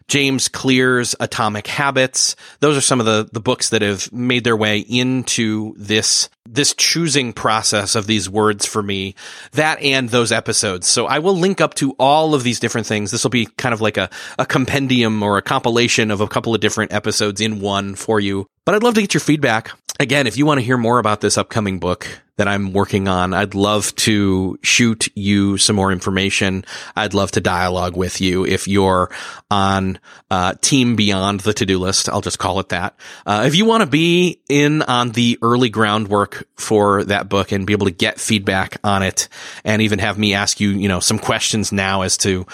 James 0.08 0.48
Clear's 0.48 1.16
Atomic 1.18 1.66
Habits. 1.66 2.36
Those 2.60 2.76
are 2.76 2.80
some 2.80 3.00
of 3.00 3.06
the, 3.06 3.28
the 3.32 3.40
books 3.40 3.70
that 3.70 3.82
have 3.82 4.12
made 4.12 4.44
their 4.44 4.56
way 4.56 4.78
into 4.78 5.74
this, 5.76 6.28
this 6.48 6.74
choosing 6.74 7.32
process 7.32 7.96
of 7.96 8.06
these 8.06 8.30
words 8.30 8.64
for 8.64 8.82
me, 8.82 9.16
that 9.52 9.82
and 9.82 10.08
those 10.08 10.30
episodes. 10.30 10.86
So 10.86 11.06
I 11.06 11.18
will 11.18 11.36
link 11.36 11.60
up 11.60 11.74
to 11.74 11.96
all 11.98 12.34
of 12.34 12.44
these 12.44 12.60
different 12.60 12.86
things. 12.86 13.10
This 13.10 13.24
will 13.24 13.30
be 13.30 13.46
kind 13.46 13.72
of 13.72 13.80
like 13.80 13.96
a, 13.96 14.08
a 14.38 14.46
compendium 14.46 15.22
or 15.24 15.38
a 15.38 15.42
compilation 15.42 16.12
of 16.12 16.20
a 16.20 16.28
couple 16.28 16.54
of 16.54 16.60
different 16.60 16.92
episodes 16.92 17.40
in 17.40 17.60
one 17.60 17.96
for 17.96 18.20
you. 18.20 18.46
But 18.64 18.76
I'd 18.76 18.84
love 18.84 18.94
to 18.94 19.00
get 19.00 19.14
your 19.14 19.20
feedback. 19.20 19.72
Again, 19.98 20.28
if 20.28 20.36
you 20.36 20.46
want 20.46 20.60
to 20.60 20.64
hear 20.64 20.76
more 20.76 21.00
about 21.00 21.20
this 21.20 21.36
upcoming 21.36 21.80
book, 21.80 22.06
that 22.36 22.48
I'm 22.48 22.72
working 22.72 23.08
on. 23.08 23.32
I'd 23.32 23.54
love 23.54 23.94
to 23.96 24.58
shoot 24.62 25.08
you 25.14 25.56
some 25.58 25.76
more 25.76 25.90
information. 25.90 26.64
I'd 26.94 27.14
love 27.14 27.30
to 27.32 27.40
dialogue 27.40 27.96
with 27.96 28.20
you 28.20 28.44
if 28.44 28.68
you're 28.68 29.10
on 29.50 29.98
uh, 30.30 30.54
team 30.60 30.96
beyond 30.96 31.40
the 31.40 31.54
to-do 31.54 31.78
list. 31.78 32.08
I'll 32.08 32.20
just 32.20 32.38
call 32.38 32.60
it 32.60 32.68
that. 32.70 32.98
Uh, 33.24 33.44
if 33.46 33.54
you 33.54 33.64
want 33.64 33.82
to 33.82 33.88
be 33.88 34.40
in 34.48 34.82
on 34.82 35.12
the 35.12 35.38
early 35.40 35.70
groundwork 35.70 36.46
for 36.56 37.04
that 37.04 37.28
book 37.28 37.52
and 37.52 37.66
be 37.66 37.72
able 37.72 37.86
to 37.86 37.92
get 37.92 38.20
feedback 38.20 38.78
on 38.84 39.02
it 39.02 39.28
and 39.64 39.82
even 39.82 39.98
have 39.98 40.18
me 40.18 40.34
ask 40.34 40.60
you, 40.60 40.70
you 40.70 40.88
know, 40.88 41.00
some 41.00 41.18
questions 41.18 41.72
now 41.72 42.02
as 42.02 42.16
to 42.18 42.46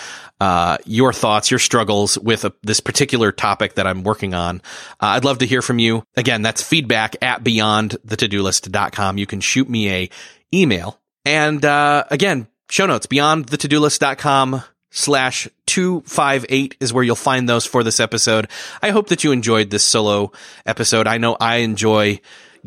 uh, 0.43 0.77
your 0.87 1.13
thoughts, 1.13 1.53
your 1.53 1.61
struggles 1.61 2.19
with 2.19 2.45
a, 2.45 2.53
this 2.65 2.81
particular 2.81 3.31
topic 3.31 3.75
that 3.75 3.87
I'm 3.87 4.03
working 4.03 4.35
on. 4.35 4.57
Uh, 5.01 5.15
I'd 5.15 5.25
love 5.25 5.39
to 5.39 5.47
hear 5.47 5.63
from 5.63 5.79
you. 5.79 6.03
Again, 6.17 6.43
that's 6.43 6.61
feedback 6.61 7.15
at 7.23 7.45
beyondthetodolist.com. 7.45 9.19
You 9.19 9.27
can 9.27 9.41
shoot 9.41 9.71
me 9.71 9.89
a 9.89 10.11
email. 10.53 10.99
And, 11.25 11.65
uh, 11.65 12.03
again, 12.11 12.49
show 12.69 12.87
notes, 12.87 13.07
beyondthetodolist.com 13.07 14.65
slash 14.91 15.49
258 15.67 16.77
is 16.81 16.93
where 16.93 17.05
you'll 17.05 17.15
find 17.15 17.49
those 17.49 17.65
for 17.65 17.85
this 17.85 18.01
episode. 18.01 18.49
I 18.83 18.91
hope 18.91 19.11
that 19.11 19.23
you 19.23 19.31
enjoyed 19.31 19.71
this 19.71 19.85
solo 19.85 20.33
episode. 20.67 21.07
I 21.07 21.19
know 21.19 21.37
I 21.39 21.59
enjoy 21.59 22.19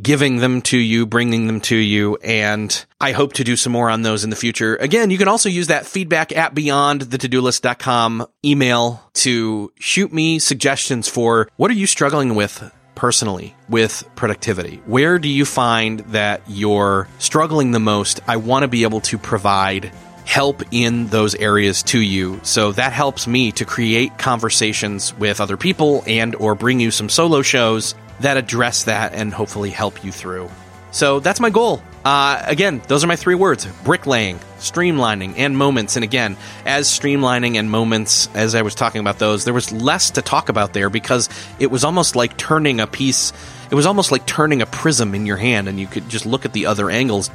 giving 0.01 0.37
them 0.37 0.61
to 0.61 0.77
you, 0.77 1.05
bringing 1.05 1.47
them 1.47 1.61
to 1.61 1.75
you. 1.75 2.15
And 2.17 2.85
I 2.99 3.11
hope 3.11 3.33
to 3.33 3.43
do 3.43 3.55
some 3.55 3.73
more 3.73 3.89
on 3.89 4.01
those 4.01 4.23
in 4.23 4.29
the 4.29 4.35
future. 4.35 4.75
Again, 4.75 5.09
you 5.09 5.17
can 5.17 5.27
also 5.27 5.49
use 5.49 5.67
that 5.67 5.85
feedback 5.85 6.35
at 6.35 6.53
beyondthetodolist.com 6.53 8.27
email 8.43 9.01
to 9.13 9.71
shoot 9.79 10.11
me 10.11 10.39
suggestions 10.39 11.07
for 11.07 11.49
what 11.57 11.71
are 11.71 11.75
you 11.75 11.87
struggling 11.87 12.35
with 12.35 12.71
personally 12.95 13.55
with 13.69 14.07
productivity? 14.15 14.77
Where 14.85 15.19
do 15.19 15.27
you 15.27 15.45
find 15.45 15.99
that 16.11 16.41
you're 16.47 17.07
struggling 17.19 17.71
the 17.71 17.79
most? 17.79 18.21
I 18.27 18.37
want 18.37 18.63
to 18.63 18.67
be 18.67 18.83
able 18.83 19.01
to 19.01 19.17
provide 19.17 19.91
help 20.25 20.63
in 20.71 21.07
those 21.07 21.35
areas 21.35 21.83
to 21.83 21.99
you. 21.99 22.39
So 22.43 22.71
that 22.71 22.93
helps 22.93 23.27
me 23.27 23.51
to 23.53 23.65
create 23.65 24.17
conversations 24.17 25.13
with 25.13 25.39
other 25.39 25.55
people 25.55 26.03
and 26.07 26.35
or 26.35 26.55
bring 26.55 26.79
you 26.79 26.89
some 26.89 27.09
solo 27.09 27.41
shows 27.41 27.93
that 28.19 28.37
address 28.37 28.85
that 28.85 29.13
and 29.13 29.33
hopefully 29.33 29.69
help 29.69 30.03
you 30.03 30.11
through. 30.11 30.49
So 30.91 31.19
that's 31.19 31.41
my 31.41 31.49
goal. 31.49 31.83
Uh, 32.05 32.41
again, 32.45 32.81
those 32.87 33.03
are 33.03 33.07
my 33.07 33.17
three 33.17 33.35
words 33.35 33.65
bricklaying, 33.83 34.39
streamlining, 34.59 35.33
and 35.37 35.57
moments. 35.57 35.97
And 35.97 36.03
again, 36.03 36.37
as 36.65 36.87
streamlining 36.87 37.55
and 37.55 37.69
moments, 37.69 38.29
as 38.33 38.55
I 38.55 38.61
was 38.61 38.75
talking 38.75 39.01
about 39.01 39.19
those, 39.19 39.43
there 39.43 39.53
was 39.53 39.71
less 39.73 40.11
to 40.11 40.21
talk 40.21 40.47
about 40.47 40.71
there 40.71 40.89
because 40.89 41.27
it 41.59 41.71
was 41.71 41.83
almost 41.83 42.15
like 42.15 42.37
turning 42.37 42.79
a 42.79 42.87
piece, 42.87 43.33
it 43.69 43.75
was 43.75 43.85
almost 43.85 44.11
like 44.11 44.25
turning 44.25 44.61
a 44.61 44.65
prism 44.65 45.15
in 45.15 45.25
your 45.25 45.35
hand 45.35 45.67
and 45.67 45.79
you 45.79 45.87
could 45.87 46.07
just 46.07 46.25
look 46.25 46.45
at 46.45 46.53
the 46.53 46.67
other 46.67 46.89
angles 46.89 47.29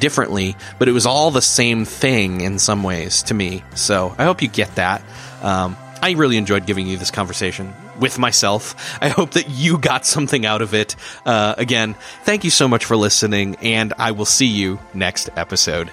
differently, 0.00 0.56
but 0.78 0.88
it 0.88 0.92
was 0.92 1.06
all 1.06 1.30
the 1.30 1.42
same 1.42 1.84
thing 1.84 2.40
in 2.40 2.58
some 2.58 2.82
ways 2.82 3.22
to 3.24 3.34
me. 3.34 3.62
So 3.76 4.14
I 4.18 4.24
hope 4.24 4.42
you 4.42 4.48
get 4.48 4.74
that. 4.74 5.02
Um, 5.42 5.76
I 6.02 6.12
really 6.12 6.38
enjoyed 6.38 6.66
giving 6.66 6.86
you 6.86 6.96
this 6.96 7.10
conversation 7.10 7.72
with 7.98 8.18
myself. 8.18 8.98
I 9.00 9.08
hope 9.08 9.32
that 9.32 9.48
you 9.48 9.78
got 9.78 10.06
something 10.06 10.46
out 10.46 10.62
of 10.62 10.74
it. 10.74 10.96
Uh, 11.24 11.54
again, 11.58 11.94
thank 12.24 12.44
you 12.44 12.50
so 12.50 12.68
much 12.68 12.84
for 12.84 12.96
listening, 12.96 13.56
and 13.56 13.92
I 13.98 14.12
will 14.12 14.24
see 14.24 14.46
you 14.46 14.78
next 14.94 15.30
episode. 15.36 15.90